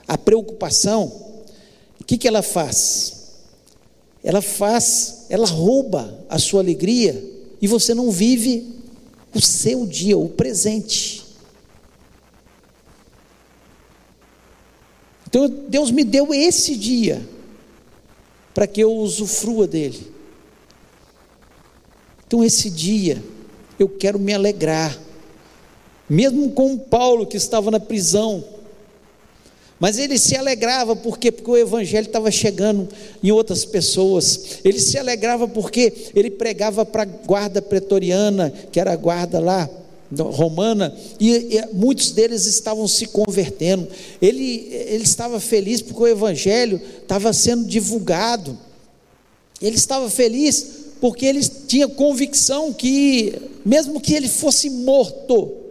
[0.06, 1.06] A preocupação,
[2.00, 3.23] o que, que ela faz?
[4.24, 7.22] Ela faz, ela rouba a sua alegria
[7.60, 8.74] e você não vive
[9.34, 11.22] o seu dia, o presente.
[15.26, 17.22] Então Deus me deu esse dia
[18.54, 20.10] para que eu usufrua dele.
[22.26, 23.22] Então esse dia
[23.78, 24.98] eu quero me alegrar,
[26.08, 28.42] mesmo com Paulo que estava na prisão,
[29.84, 32.88] mas ele se alegrava porque, porque o evangelho estava chegando
[33.22, 34.60] em outras pessoas.
[34.64, 39.68] Ele se alegrava porque ele pregava para a guarda pretoriana, que era a guarda lá
[40.10, 43.86] romana, e, e, muitos deles estavam se convertendo.
[44.22, 48.58] Ele, ele estava feliz porque o evangelho estava sendo divulgado.
[49.60, 50.66] Ele estava feliz
[50.98, 55.63] porque ele tinha convicção que, mesmo que ele fosse morto,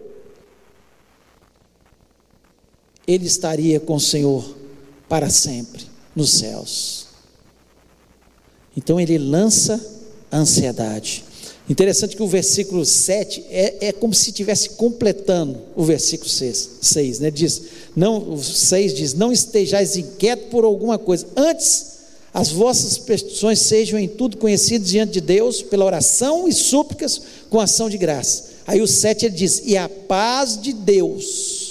[3.07, 4.55] ele estaria com o Senhor
[5.07, 5.83] para sempre
[6.15, 7.07] nos céus.
[8.75, 9.79] Então ele lança
[10.31, 11.23] a ansiedade.
[11.69, 17.19] Interessante que o versículo 7 é, é como se estivesse completando o versículo 6, 6
[17.19, 17.31] né?
[17.31, 17.61] Diz,
[17.95, 21.93] não, o 6 diz: Não estejais inquietos por alguma coisa, antes
[22.33, 27.59] as vossas petições sejam em tudo conhecidas diante de Deus, pela oração e súplicas com
[27.59, 28.45] ação de graça.
[28.65, 31.62] Aí o 7 ele diz: E a paz de Deus,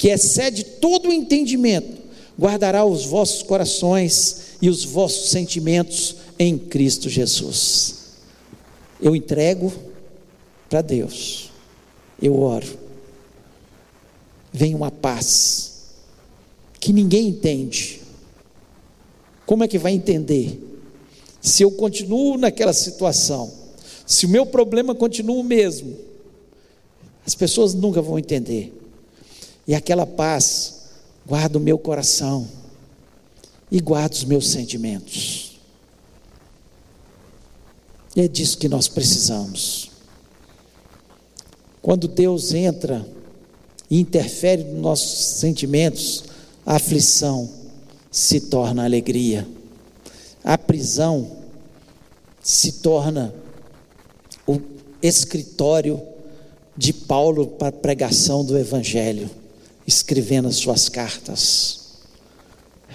[0.00, 2.00] que excede todo o entendimento,
[2.38, 7.96] guardará os vossos corações e os vossos sentimentos em Cristo Jesus.
[8.98, 9.70] Eu entrego
[10.70, 11.50] para Deus,
[12.20, 12.66] eu oro,
[14.50, 15.90] vem uma paz
[16.80, 18.00] que ninguém entende.
[19.44, 20.58] Como é que vai entender?
[21.42, 23.52] Se eu continuo naquela situação,
[24.06, 25.94] se o meu problema continua o mesmo,
[27.26, 28.79] as pessoas nunca vão entender.
[29.70, 30.80] E aquela paz
[31.24, 32.48] guarda o meu coração
[33.70, 35.60] e guarda os meus sentimentos.
[38.16, 39.92] E é disso que nós precisamos.
[41.80, 43.06] Quando Deus entra
[43.88, 46.24] e interfere nos nossos sentimentos,
[46.66, 47.48] a aflição
[48.10, 49.46] se torna alegria,
[50.42, 51.30] a prisão
[52.42, 53.32] se torna
[54.48, 54.60] o
[55.00, 56.02] escritório
[56.76, 59.38] de Paulo para a pregação do Evangelho,
[59.90, 61.80] escrevendo as suas cartas.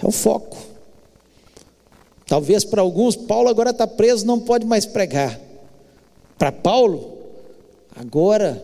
[0.02, 0.56] É o foco.
[2.26, 5.38] Talvez para alguns, Paulo agora está preso, não pode mais pregar.
[6.36, 7.18] Para Paulo,
[7.94, 8.62] agora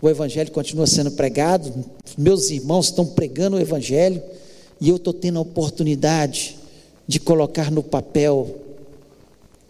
[0.00, 1.84] o Evangelho continua sendo pregado,
[2.16, 4.22] meus irmãos estão pregando o Evangelho,
[4.80, 6.56] e eu estou tendo a oportunidade
[7.06, 8.56] de colocar no papel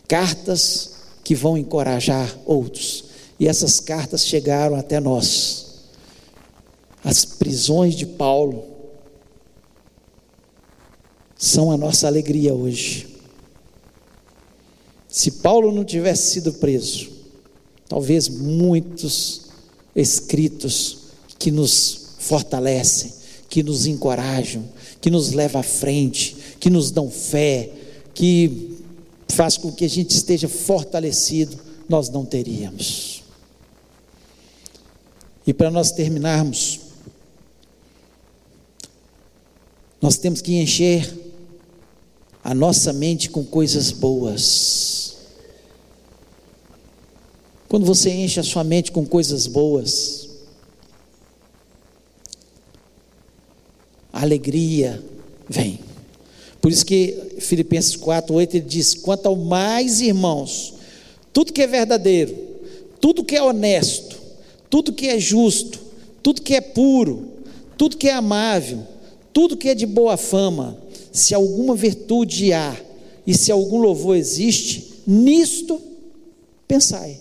[0.07, 0.93] cartas
[1.25, 3.05] que vão encorajar outros.
[3.41, 5.70] E essas cartas chegaram até nós.
[7.03, 8.65] As prisões de Paulo
[11.37, 13.09] são a nossa alegria hoje.
[15.09, 17.11] Se Paulo não tivesse sido preso,
[17.89, 19.47] talvez muitos
[19.97, 20.99] escritos
[21.39, 23.13] que nos fortalecem,
[23.49, 24.65] que nos encorajam,
[25.01, 27.71] que nos levam à frente, que nos dão fé,
[28.15, 28.77] que
[29.29, 31.59] faz com que a gente esteja fortalecido,
[31.89, 33.23] nós não teríamos.
[35.47, 36.80] E para nós terminarmos,
[40.01, 41.13] nós temos que encher
[42.43, 45.17] a nossa mente com coisas boas.
[47.69, 50.29] Quando você enche a sua mente com coisas boas,
[54.13, 55.03] a alegria
[55.49, 55.79] vem.
[56.61, 60.75] Por isso que Filipenses 4, 8 ele diz: quanto ao mais irmãos,
[61.33, 62.37] tudo que é verdadeiro,
[63.01, 64.19] tudo que é honesto,
[64.69, 65.79] tudo que é justo,
[66.23, 67.29] tudo que é puro,
[67.79, 68.87] tudo que é amável,
[69.33, 70.79] tudo que é de boa fama,
[71.13, 72.77] se alguma virtude há
[73.27, 75.81] e se algum louvor existe, nisto
[76.67, 77.21] pensai.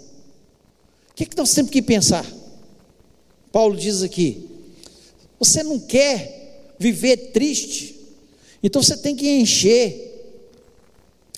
[1.12, 2.26] O que, é que nós temos que pensar?
[3.52, 4.48] Paulo diz aqui:
[5.40, 7.96] você não quer viver triste,
[8.62, 10.08] então você tem que encher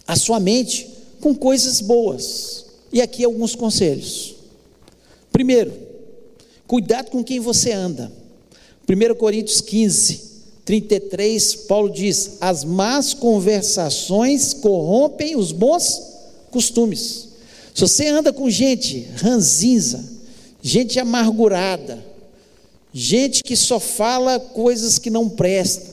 [0.06, 0.88] a sua mente
[1.20, 2.66] com coisas boas.
[2.94, 4.36] E aqui alguns conselhos.
[5.32, 5.72] Primeiro,
[6.72, 8.10] Cuidado com quem você anda.
[8.88, 10.31] 1 Coríntios 15,
[10.66, 16.02] 33, Paulo diz: As más conversações corrompem os bons
[16.52, 17.30] costumes.
[17.74, 20.04] Se você anda com gente ranzinza,
[20.62, 22.04] gente amargurada,
[22.94, 25.90] gente que só fala coisas que não prestam,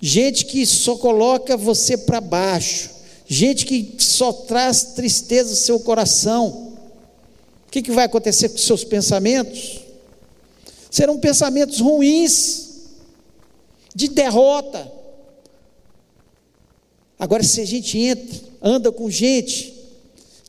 [0.00, 2.90] gente que só coloca você para baixo,
[3.26, 6.72] gente que só traz tristeza no seu coração,
[7.66, 9.84] o que, que vai acontecer com seus pensamentos?
[10.94, 12.63] serão pensamentos ruins,
[13.94, 14.90] de derrota.
[17.18, 19.72] Agora, se a gente entra, anda com gente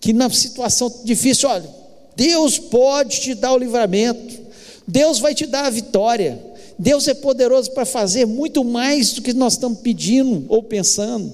[0.02, 1.70] que na situação difícil, olha,
[2.16, 4.46] Deus pode te dar o livramento,
[4.88, 6.42] Deus vai te dar a vitória,
[6.78, 11.34] Deus é poderoso para fazer muito mais do que nós estamos pedindo ou pensando.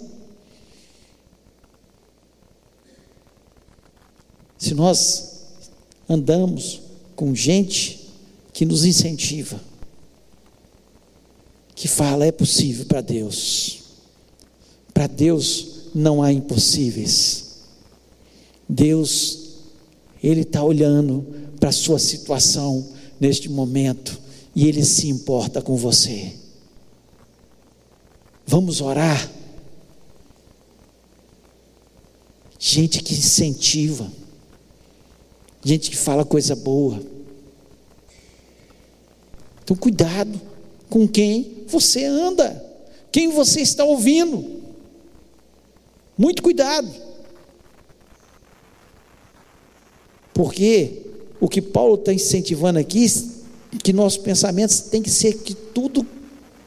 [4.58, 5.42] Se nós
[6.08, 6.82] andamos
[7.16, 8.00] com gente
[8.54, 9.60] que nos incentiva,
[11.82, 13.80] que fala: é possível para Deus.
[14.94, 17.64] Para Deus não há impossíveis.
[18.70, 19.56] Deus,
[20.22, 21.26] Ele está olhando
[21.60, 22.88] para a sua situação
[23.20, 24.22] neste momento
[24.56, 26.32] e Ele se importa com você.
[28.46, 29.32] Vamos orar.
[32.60, 34.08] Gente que incentiva,
[35.66, 37.02] gente que fala coisa boa.
[39.64, 40.51] Então, cuidado
[40.92, 42.64] com quem você anda,
[43.14, 44.62] quem você está ouvindo.
[46.18, 46.92] Muito cuidado.
[50.34, 51.04] Porque
[51.40, 53.08] o que Paulo está incentivando aqui,
[53.82, 56.06] que nossos pensamentos têm que ser que tudo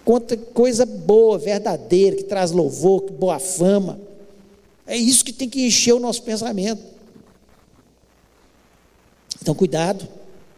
[0.07, 4.01] conta coisa boa, verdadeira, que traz louvor, boa fama.
[4.87, 6.83] É isso que tem que encher o nosso pensamento.
[9.43, 10.09] Então, cuidado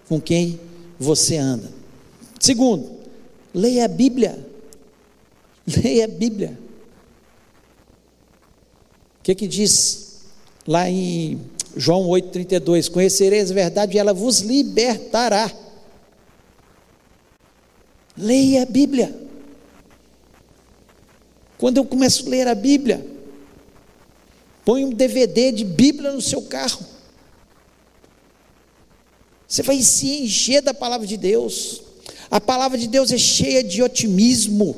[0.08, 0.60] com quem
[1.00, 1.68] você anda.
[2.38, 2.95] Segundo,
[3.56, 4.46] leia a Bíblia.
[5.82, 6.58] Leia a Bíblia.
[9.18, 10.26] O que que diz
[10.66, 11.40] lá em
[11.74, 12.90] João 8,32?
[12.90, 15.50] Conhecereis a verdade e ela vos libertará.
[18.16, 19.26] Leia a Bíblia.
[21.56, 23.04] Quando eu começo a ler a Bíblia,
[24.64, 26.84] põe um DVD de Bíblia no seu carro.
[29.48, 31.85] Você vai se encher da palavra de Deus.
[32.30, 34.76] A palavra de Deus é cheia de otimismo.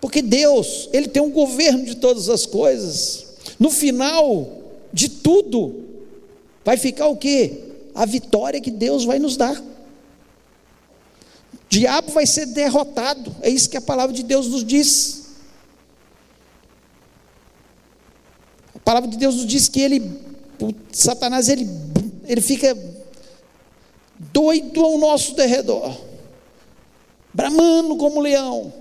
[0.00, 3.26] Porque Deus, Ele tem um governo de todas as coisas.
[3.58, 5.84] No final de tudo,
[6.64, 7.62] vai ficar o que?
[7.94, 9.56] A vitória que Deus vai nos dar.
[9.56, 9.64] O
[11.68, 13.34] diabo vai ser derrotado.
[13.40, 15.24] É isso que a palavra de Deus nos diz.
[18.74, 20.20] A palavra de Deus nos diz que ele,
[20.92, 21.66] Satanás, ele,
[22.26, 22.76] ele fica
[24.18, 25.96] doido ao nosso derredor,
[27.32, 28.72] bramando como leão,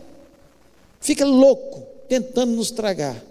[0.99, 3.21] fica louco, tentando nos tragar,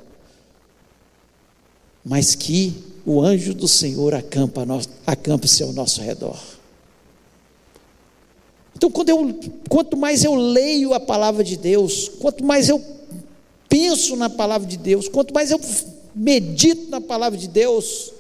[2.04, 2.74] mas que
[3.06, 4.66] o anjo do Senhor acampa,
[5.06, 6.38] acampa-se ao nosso redor.
[8.76, 9.38] Então, eu,
[9.68, 12.82] quanto mais eu leio a palavra de Deus, quanto mais eu
[13.68, 15.60] penso na palavra de Deus, quanto mais eu
[16.14, 18.12] medito na palavra de Deus,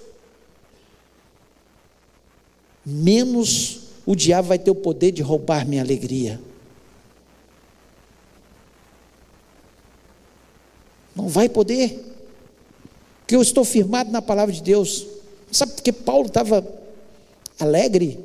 [2.84, 6.40] menos o diabo vai ter o poder de roubar minha alegria.
[11.14, 12.02] Não vai poder,
[13.20, 15.06] porque eu estou firmado na palavra de Deus.
[15.50, 16.66] Sabe por que Paulo estava
[17.60, 18.18] alegre,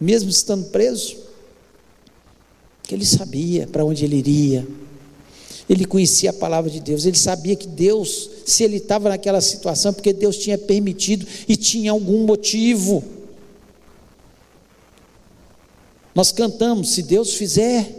[0.00, 1.16] mesmo estando preso?
[2.80, 4.66] Porque ele sabia para onde ele iria,
[5.68, 9.92] ele conhecia a palavra de Deus, ele sabia que Deus, se ele estava naquela situação,
[9.92, 13.04] porque Deus tinha permitido e tinha algum motivo.
[16.14, 17.90] Nós cantamos: se Deus fizer,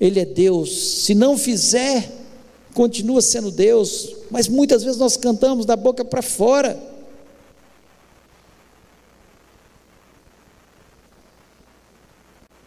[0.00, 2.10] Ele é Deus, se não fizer,
[2.74, 6.76] continua sendo Deus, mas muitas vezes nós cantamos da boca para fora.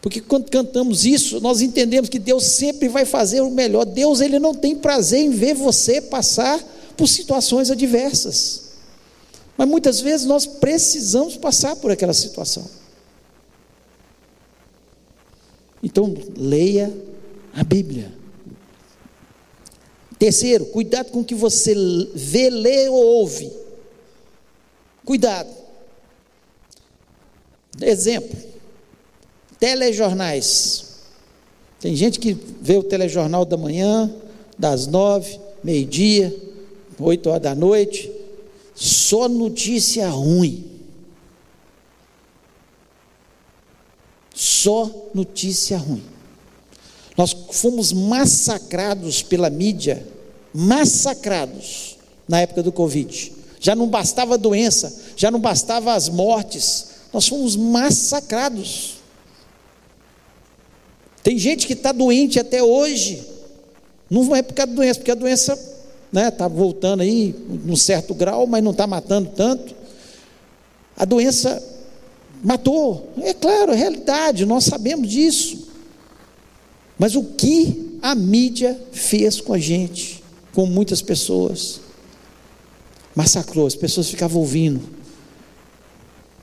[0.02, 3.86] Porque quando cantamos isso, nós entendemos que Deus sempre vai fazer o melhor.
[3.86, 6.58] Deus ele não tem prazer em ver você passar
[6.96, 8.70] por situações adversas.
[9.58, 12.66] Mas muitas vezes nós precisamos passar por aquela situação.
[15.82, 16.94] Então, leia
[17.54, 18.12] a Bíblia.
[20.18, 21.74] Terceiro, cuidado com o que você
[22.14, 23.50] vê, lê ou ouve.
[25.06, 25.50] Cuidado.
[27.82, 28.38] Exemplo:
[29.58, 30.90] telejornais.
[31.80, 34.14] Tem gente que vê o telejornal da manhã,
[34.58, 36.36] das nove, meio-dia,
[37.00, 38.12] oito horas da noite,
[38.76, 40.79] só notícia ruim.
[44.40, 46.02] Só notícia ruim.
[47.18, 50.08] Nós fomos massacrados pela mídia,
[50.54, 53.34] massacrados na época do Covid.
[53.60, 58.94] Já não bastava a doença, já não bastava as mortes, nós fomos massacrados.
[61.22, 63.22] Tem gente que está doente até hoje,
[64.10, 65.68] não é por causa da doença, porque a doença está
[66.14, 67.36] né, tá voltando aí
[67.66, 69.76] num certo grau, mas não está matando tanto.
[70.96, 71.62] A doença
[72.44, 73.12] Matou.
[73.22, 75.68] É claro, é realidade, nós sabemos disso.
[76.98, 80.24] Mas o que a mídia fez com a gente,
[80.54, 81.82] com muitas pessoas?
[83.16, 84.82] Massacrou, as pessoas ficavam ouvindo.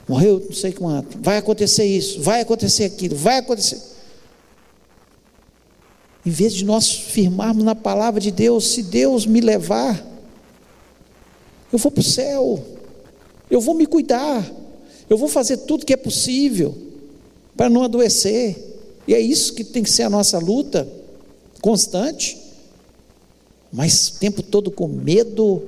[0.09, 1.19] Morreu, não sei quanto.
[1.21, 3.81] Vai acontecer isso, vai acontecer aquilo, vai acontecer.
[6.25, 10.05] Em vez de nós firmarmos na palavra de Deus, se Deus me levar,
[11.73, 12.65] eu vou para o céu,
[13.51, 14.45] eu vou me cuidar,
[15.09, 16.77] eu vou fazer tudo que é possível
[17.57, 18.57] para não adoecer.
[19.07, 20.87] E é isso que tem que ser a nossa luta
[21.61, 22.37] constante.
[23.73, 25.63] Mas o tempo todo com medo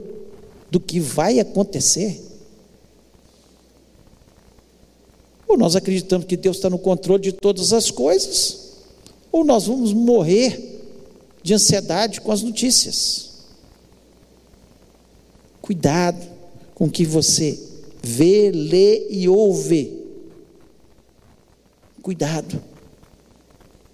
[0.70, 2.20] do que vai acontecer.
[5.46, 8.72] Ou nós acreditamos que Deus está no controle de todas as coisas,
[9.32, 10.78] ou nós vamos morrer
[11.42, 13.30] de ansiedade com as notícias.
[15.62, 16.26] Cuidado
[16.74, 17.67] com o que você
[18.02, 20.04] vê, lê e ouve.
[22.02, 22.62] Cuidado.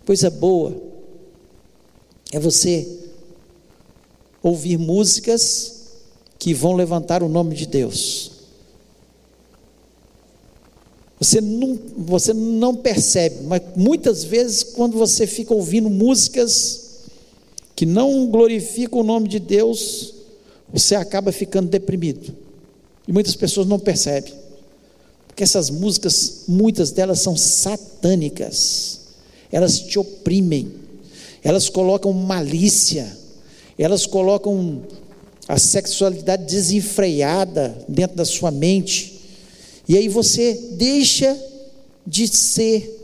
[0.07, 0.75] Coisa boa
[2.31, 2.87] é você
[4.43, 5.85] ouvir músicas
[6.39, 8.33] que vão levantar o nome de Deus.
[11.19, 17.05] Você não, você não percebe, mas muitas vezes, quando você fica ouvindo músicas
[17.75, 20.13] que não glorificam o nome de Deus,
[20.71, 22.44] você acaba ficando deprimido.
[23.07, 24.33] E muitas pessoas não percebem.
[25.27, 29.01] Porque essas músicas, muitas delas são satânicas.
[29.51, 30.73] Elas te oprimem.
[31.43, 33.17] Elas colocam malícia.
[33.79, 34.83] Elas colocam
[35.49, 39.21] a sexualidade desenfreada dentro da sua mente.
[39.89, 41.37] E aí você deixa
[42.07, 43.03] de ser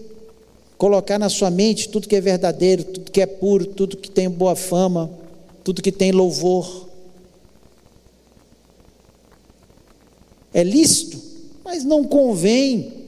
[0.79, 4.31] colocar na sua mente tudo que é verdadeiro, tudo que é puro, tudo que tem
[4.31, 5.11] boa fama,
[5.63, 6.89] tudo que tem louvor.
[10.53, 11.21] É lícito,
[11.65, 13.01] mas não convém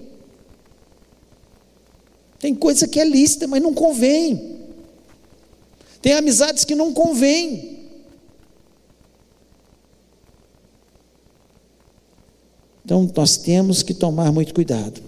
[2.43, 4.59] Tem coisa que é lícita, mas não convém.
[6.03, 7.87] Tem amizades que não convém.
[12.85, 15.01] Então nós temos que tomar muito cuidado.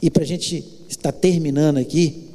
[0.00, 2.28] E para a gente estar terminando aqui,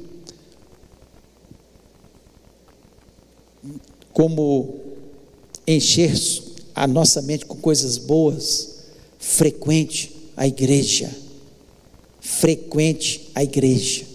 [4.12, 4.78] como
[5.66, 6.14] encher
[6.80, 8.76] a nossa mente com coisas boas,
[9.18, 11.10] frequente a igreja.
[12.22, 14.06] Frequente a igreja.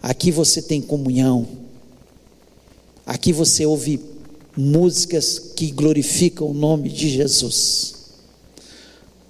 [0.00, 1.44] Aqui você tem comunhão.
[3.04, 3.98] Aqui você ouve
[4.56, 7.94] músicas que glorificam o nome de Jesus.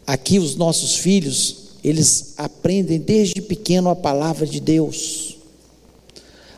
[0.07, 5.39] Aqui os nossos filhos, eles aprendem desde pequeno a palavra de Deus.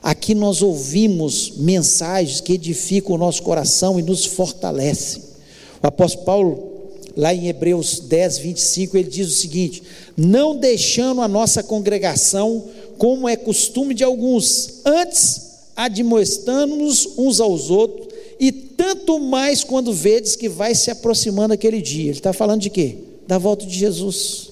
[0.02, 5.35] Aqui nós ouvimos mensagens que edificam o nosso coração e nos fortalecem.
[5.82, 6.72] O apóstolo Paulo,
[7.16, 9.82] lá em Hebreus 10, 25, ele diz o seguinte:
[10.16, 12.64] Não deixando a nossa congregação,
[12.98, 15.46] como é costume de alguns, antes
[15.76, 18.08] admoestando-nos uns aos outros,
[18.40, 22.04] e tanto mais quando vedes que vai se aproximando aquele dia.
[22.04, 22.98] Ele está falando de quê?
[23.26, 24.50] Da volta de Jesus.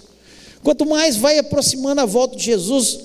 [0.62, 3.00] Quanto mais vai aproximando a volta de Jesus,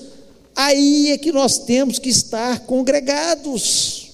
[0.54, 4.08] aí é que nós temos que estar congregados,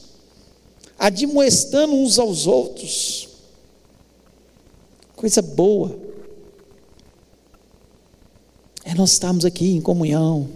[0.98, 3.25] admoestando uns aos outros.
[5.16, 5.98] Coisa boa.
[8.84, 10.46] É nós estarmos aqui em comunhão.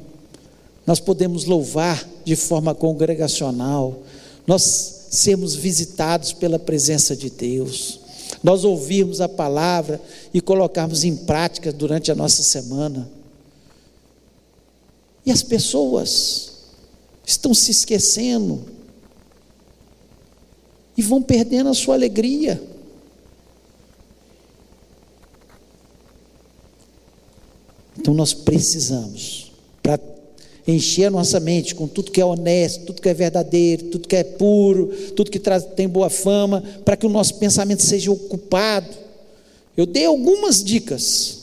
[0.86, 4.02] Nós podemos louvar de forma congregacional.
[4.46, 8.00] Nós sermos visitados pela presença de Deus.
[8.42, 10.00] Nós ouvirmos a palavra
[10.32, 13.11] e colocarmos em prática durante a nossa semana.
[15.24, 16.52] E as pessoas
[17.26, 18.64] estão se esquecendo
[20.96, 22.70] e vão perdendo a sua alegria.
[28.01, 30.01] Então nós precisamos, para
[30.66, 34.16] encher a nossa mente com tudo que é honesto, tudo que é verdadeiro, tudo que
[34.16, 38.88] é puro, tudo que traz, tem boa fama, para que o nosso pensamento seja ocupado.
[39.76, 41.38] Eu dei algumas dicas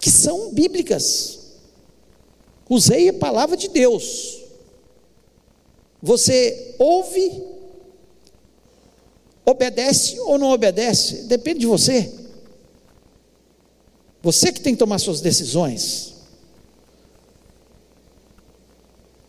[0.00, 1.40] que são bíblicas.
[2.66, 4.38] Usei a palavra de Deus.
[6.02, 7.42] Você ouve,
[9.44, 12.19] obedece ou não obedece, depende de você.
[14.22, 16.14] Você que tem que tomar suas decisões.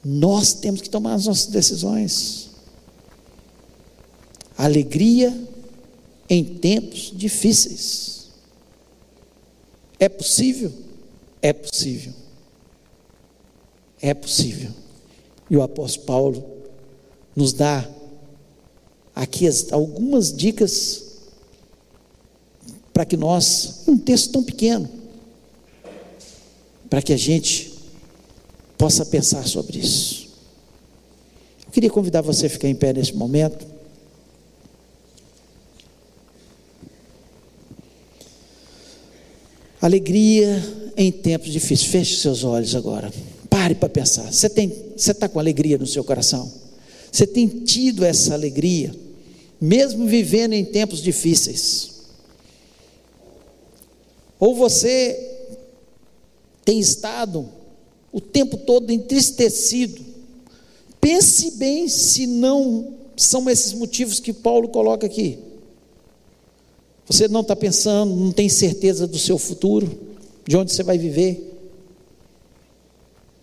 [0.03, 2.49] Nós temos que tomar as nossas decisões.
[4.57, 5.47] Alegria
[6.29, 8.29] em tempos difíceis.
[9.99, 10.73] É possível?
[11.41, 12.13] É possível.
[14.01, 14.71] É possível.
[15.49, 16.51] E o apóstolo Paulo
[17.35, 17.87] nos dá
[19.15, 21.10] aqui algumas dicas
[23.01, 24.87] para que nós, um texto tão pequeno,
[26.87, 27.73] para que a gente
[28.77, 30.29] possa pensar sobre isso.
[31.65, 33.65] Eu queria convidar você a ficar em pé nesse momento.
[39.81, 40.63] Alegria
[40.95, 41.89] em tempos difíceis.
[41.89, 43.11] Feche seus olhos agora.
[43.49, 44.31] Pare para pensar.
[44.31, 44.45] Você
[44.95, 46.53] está com alegria no seu coração?
[47.11, 48.93] Você tem tido essa alegria,
[49.59, 51.90] mesmo vivendo em tempos difíceis?
[54.41, 55.53] Ou você
[56.65, 57.47] tem estado
[58.11, 60.03] o tempo todo entristecido?
[60.99, 65.37] Pense bem se não são esses motivos que Paulo coloca aqui.
[67.05, 69.87] Você não está pensando, não tem certeza do seu futuro,
[70.47, 71.47] de onde você vai viver.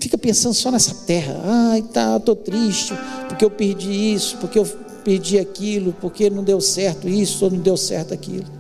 [0.01, 1.40] Fica pensando só nessa terra.
[1.44, 2.92] Ai, tá, estou triste,
[3.28, 4.66] porque eu perdi isso, porque eu
[5.05, 8.57] perdi aquilo, porque não deu certo isso ou não deu certo aquilo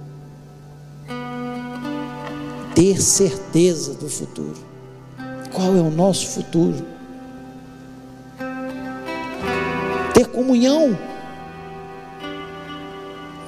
[2.78, 4.54] ter certeza do futuro.
[5.52, 6.76] Qual é o nosso futuro?
[10.14, 10.96] Ter comunhão.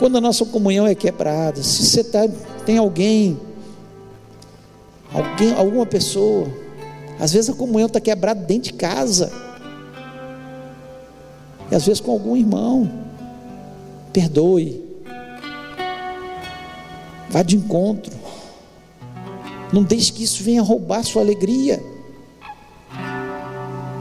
[0.01, 2.27] Quando a nossa comunhão é quebrada, se você tá,
[2.67, 3.39] tem alguém,
[5.15, 6.49] alguém, alguma pessoa,
[7.21, 9.31] às vezes a comunhão está quebrada dentro de casa,
[11.71, 12.91] e às vezes com algum irmão,
[14.13, 14.85] perdoe,
[17.29, 18.20] vá de encontro.
[19.73, 21.83] Não deixe que isso venha roubar sua alegria.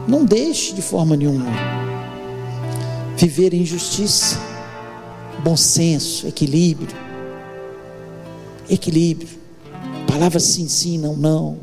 [0.08, 1.46] Não deixe de forma nenhuma.
[3.16, 4.36] Viver em justiça,
[5.44, 6.96] bom senso, equilíbrio.
[8.68, 9.28] Equilíbrio.
[10.08, 11.58] Palavras sim, sim, não, não.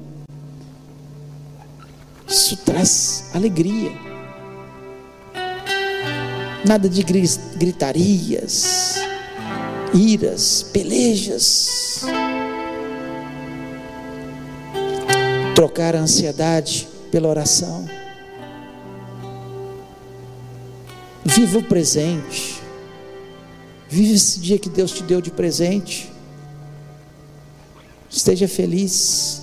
[2.28, 3.92] Isso traz alegria.
[6.66, 7.04] Nada de
[7.58, 8.96] gritarias,
[9.94, 12.06] iras, pelejas
[15.58, 17.84] trocar a ansiedade pela oração.
[21.26, 22.62] Viva o presente.
[23.90, 26.14] Vive esse dia que Deus te deu de presente.
[28.08, 29.42] Esteja feliz.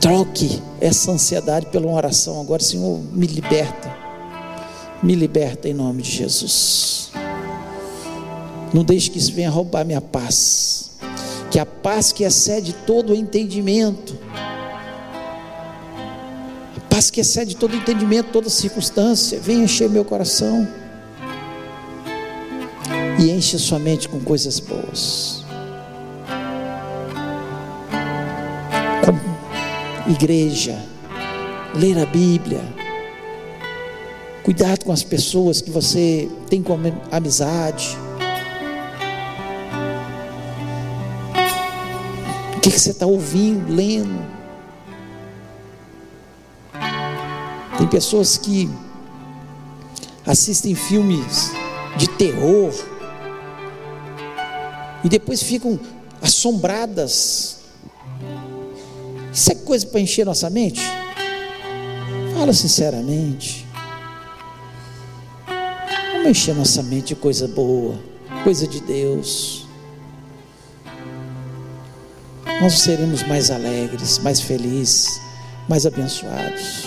[0.00, 2.40] Troque essa ansiedade pela uma oração.
[2.40, 3.94] Agora, Senhor, me liberta.
[5.02, 7.12] Me liberta em nome de Jesus.
[8.72, 10.89] Não deixe que isso venha roubar minha paz.
[11.50, 14.16] Que a paz que excede todo o entendimento,
[16.76, 20.68] a paz que excede todo o entendimento, toda circunstância, venha encher meu coração
[23.18, 25.44] e enche sua mente com coisas boas.
[29.04, 30.78] Com igreja,
[31.74, 32.62] ler a Bíblia,
[34.42, 37.98] cuidado com as pessoas que você tem como amizade
[42.60, 44.22] O que, que você está ouvindo, lendo?
[47.78, 48.68] Tem pessoas que
[50.26, 51.52] assistem filmes
[51.96, 52.70] de terror
[55.02, 55.80] e depois ficam
[56.20, 57.60] assombradas.
[59.32, 60.82] Isso é coisa para encher nossa mente?
[62.36, 63.66] Fala sinceramente.
[66.12, 67.98] Vamos encher nossa mente de coisa boa,
[68.44, 69.59] coisa de Deus
[72.60, 75.20] nós seremos mais alegres, mais felizes,
[75.66, 76.84] mais abençoados.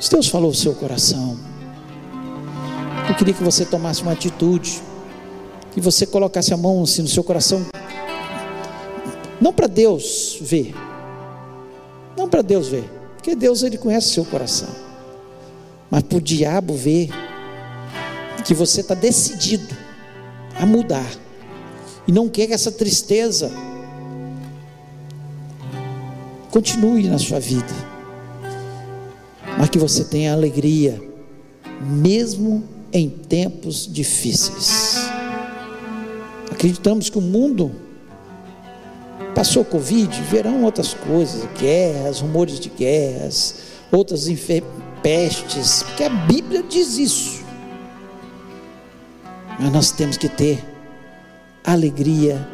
[0.00, 1.38] Se Deus falou o seu coração,
[3.08, 4.80] eu queria que você tomasse uma atitude,
[5.72, 7.64] que você colocasse a mão assim no seu coração,
[9.38, 10.74] não para Deus ver,
[12.16, 14.68] não para Deus ver, porque Deus ele conhece o seu coração,
[15.90, 17.10] mas para o diabo ver
[18.44, 19.76] que você está decidido
[20.58, 21.06] a mudar
[22.06, 23.50] e não quer que essa tristeza
[26.50, 27.74] continue na sua vida,
[29.58, 31.00] mas que você tenha alegria,
[31.80, 34.96] mesmo em tempos difíceis.
[36.50, 37.72] Acreditamos que o mundo
[39.34, 43.56] passou Covid, verão outras coisas, guerras, rumores de guerras,
[43.90, 44.28] outras
[45.02, 47.42] pestes, porque a Bíblia diz isso.
[49.58, 50.71] Mas nós temos que ter
[51.64, 52.46] alegria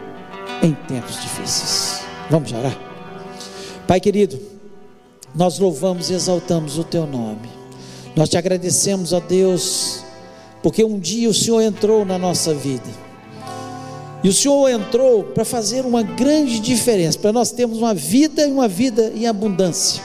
[0.62, 2.02] em tempos difíceis.
[2.30, 2.76] Vamos orar?
[3.86, 4.38] Pai querido,
[5.34, 7.48] nós louvamos e exaltamos o teu nome.
[8.14, 10.04] Nós te agradecemos a Deus,
[10.62, 13.08] porque um dia o Senhor entrou na nossa vida.
[14.22, 18.50] E o Senhor entrou para fazer uma grande diferença, para nós termos uma vida e
[18.50, 20.02] uma vida em abundância.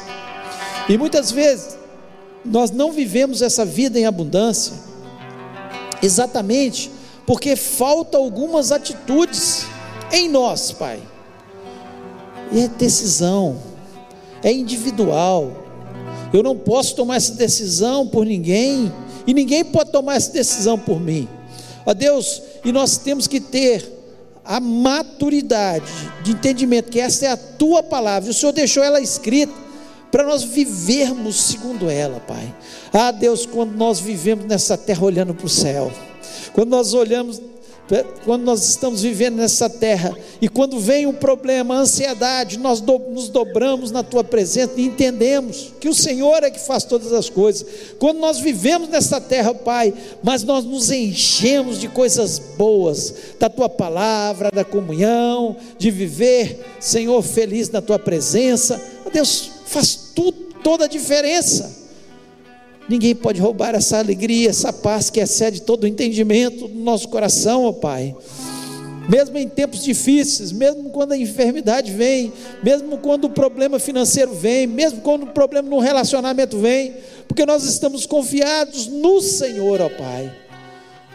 [0.87, 1.77] E muitas vezes
[2.45, 4.73] nós não vivemos essa vida em abundância
[6.01, 6.91] exatamente
[7.25, 9.65] porque falta algumas atitudes
[10.11, 11.01] em nós, Pai.
[12.51, 13.57] E é decisão,
[14.43, 15.51] é individual.
[16.33, 18.91] Eu não posso tomar essa decisão por ninguém,
[19.25, 21.27] e ninguém pode tomar essa decisão por mim.
[21.85, 23.91] Ó Deus, e nós temos que ter
[24.45, 25.85] a maturidade
[26.21, 29.53] de entendimento que essa é a tua palavra, o Senhor deixou ela escrita
[30.11, 32.53] para nós vivermos segundo ela, Pai.
[32.91, 35.91] Ah, Deus, quando nós vivemos nessa terra olhando para o céu,
[36.51, 37.41] quando nós olhamos,
[38.23, 42.97] quando nós estamos vivendo nessa terra, e quando vem um problema, a ansiedade, nós do,
[42.97, 47.29] nos dobramos na tua presença e entendemos que o Senhor é que faz todas as
[47.29, 47.65] coisas.
[47.99, 53.67] Quando nós vivemos nessa terra, Pai, mas nós nos enchemos de coisas boas, da tua
[53.67, 58.81] palavra, da comunhão, de viver, Senhor, feliz na tua presença.
[59.11, 61.82] Deus faz tudo, toda a diferença.
[62.87, 67.63] Ninguém pode roubar essa alegria, essa paz que excede todo o entendimento do nosso coração,
[67.63, 68.15] ó Pai.
[69.07, 72.31] Mesmo em tempos difíceis, mesmo quando a enfermidade vem,
[72.63, 76.93] mesmo quando o problema financeiro vem, mesmo quando o problema no relacionamento vem,
[77.27, 80.33] porque nós estamos confiados no Senhor, ó Pai.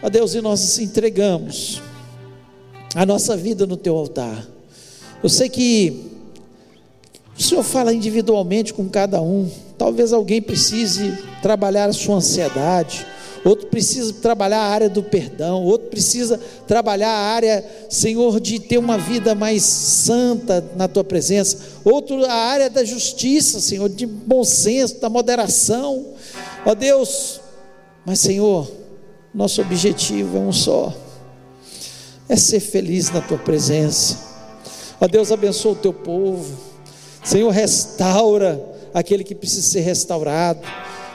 [0.02, 1.82] Ó Deus, e nós entregamos
[2.94, 4.46] a nossa vida no teu altar.
[5.22, 6.07] Eu sei que
[7.38, 9.48] o Senhor fala individualmente com cada um.
[9.78, 13.06] Talvez alguém precise trabalhar a sua ansiedade,
[13.44, 18.76] outro precisa trabalhar a área do perdão, outro precisa trabalhar a área, Senhor, de ter
[18.76, 24.42] uma vida mais santa na tua presença, outro a área da justiça, Senhor, de bom
[24.42, 26.06] senso, da moderação.
[26.66, 27.40] Ó Deus,
[28.04, 28.68] mas Senhor,
[29.32, 30.92] nosso objetivo é um só.
[32.28, 34.18] É ser feliz na tua presença.
[35.00, 36.67] Ó Deus, abençoa o teu povo.
[37.24, 38.62] Senhor, restaura
[38.94, 40.60] aquele que precisa ser restaurado.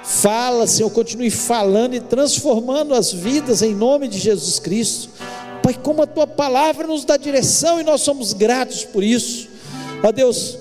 [0.03, 5.09] Fala, Senhor, continue falando e transformando as vidas em nome de Jesus Cristo.
[5.61, 9.47] Pai, como a tua palavra nos dá direção e nós somos gratos por isso.
[10.03, 10.57] Ó Deus,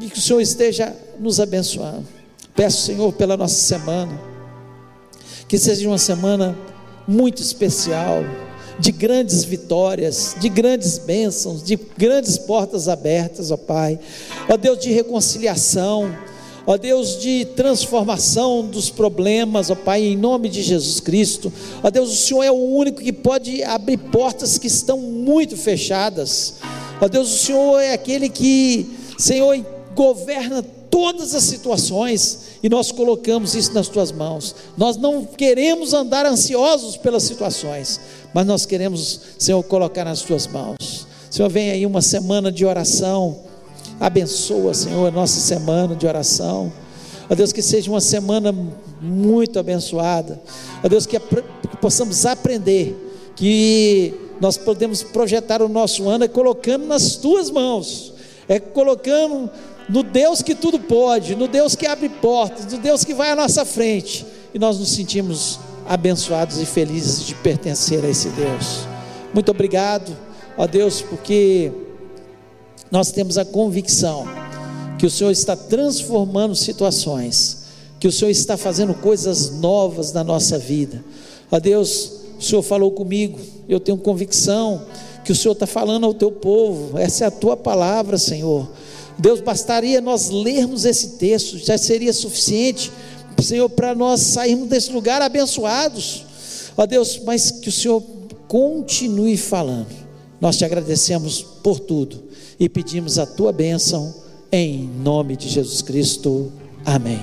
[0.00, 2.06] que o Senhor esteja nos abençoando.
[2.54, 4.20] Peço, Senhor, pela nossa semana,
[5.46, 6.58] que seja uma semana
[7.06, 8.24] muito especial,
[8.80, 14.00] de grandes vitórias, de grandes bênçãos, de grandes portas abertas, ó Pai.
[14.48, 16.10] Ó Deus de reconciliação,
[16.66, 21.52] ó Deus de transformação dos problemas, ó Pai, em nome de Jesus Cristo.
[21.82, 26.54] Ó Deus, o Senhor é o único que pode abrir portas que estão muito fechadas.
[27.00, 29.62] Ó Deus, o Senhor é aquele que, Senhor,
[29.94, 34.54] governa todas as situações e nós colocamos isso nas tuas mãos.
[34.76, 38.00] Nós não queremos andar ansiosos pelas situações,
[38.32, 41.06] mas nós queremos, Senhor, colocar nas tuas mãos.
[41.30, 43.50] Senhor, vem aí uma semana de oração
[44.00, 46.72] Abençoa, Senhor, a nossa semana de oração.
[47.28, 48.50] Ó Deus, que seja uma semana
[48.98, 50.40] muito abençoada.
[50.82, 52.96] Ó Deus, que, que possamos aprender
[53.36, 58.14] que nós podemos projetar o nosso ano é colocando nas tuas mãos,
[58.48, 59.50] é colocando
[59.86, 63.36] no Deus que tudo pode, no Deus que abre portas, no Deus que vai à
[63.36, 64.24] nossa frente,
[64.54, 68.86] e nós nos sentimos abençoados e felizes de pertencer a esse Deus.
[69.32, 70.16] Muito obrigado,
[70.56, 71.72] ó Deus, porque
[72.90, 74.26] nós temos a convicção
[74.98, 77.64] que o Senhor está transformando situações,
[77.98, 81.04] que o Senhor está fazendo coisas novas na nossa vida.
[81.50, 84.82] Ó Deus, o Senhor falou comigo, eu tenho convicção
[85.24, 88.68] que o Senhor está falando ao teu povo, essa é a tua palavra, Senhor.
[89.18, 92.90] Deus, bastaria nós lermos esse texto, já seria suficiente,
[93.42, 96.24] Senhor, para nós sairmos desse lugar abençoados.
[96.76, 98.02] Ó Deus, mas que o Senhor
[98.48, 99.94] continue falando.
[100.40, 102.22] Nós te agradecemos por tudo
[102.58, 104.14] e pedimos a tua bênção
[104.50, 106.50] em nome de Jesus Cristo.
[106.84, 107.20] Amém.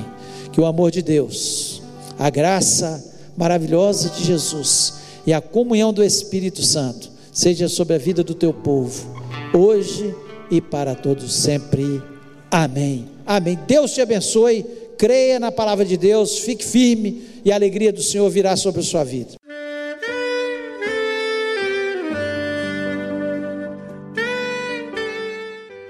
[0.52, 1.82] Que o amor de Deus,
[2.18, 3.04] a graça
[3.36, 4.94] maravilhosa de Jesus
[5.26, 9.14] e a comunhão do Espírito Santo seja sobre a vida do teu povo,
[9.54, 10.16] hoje
[10.50, 12.02] e para todos sempre.
[12.50, 13.06] Amém.
[13.26, 13.60] Amém.
[13.68, 14.66] Deus te abençoe.
[14.98, 18.84] Creia na palavra de Deus, fique firme e a alegria do Senhor virá sobre a
[18.84, 19.36] sua vida.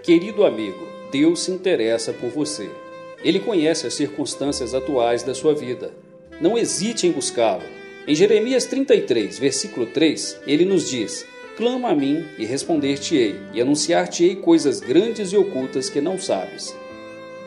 [0.03, 2.69] Querido amigo, Deus se interessa por você.
[3.23, 5.93] Ele conhece as circunstâncias atuais da sua vida.
[6.41, 7.63] Não hesite em buscá-lo.
[8.05, 14.35] Em Jeremias 33, versículo 3, ele nos diz: Clama a mim e responder-te-ei, e anunciar-te-ei
[14.35, 16.75] coisas grandes e ocultas que não sabes.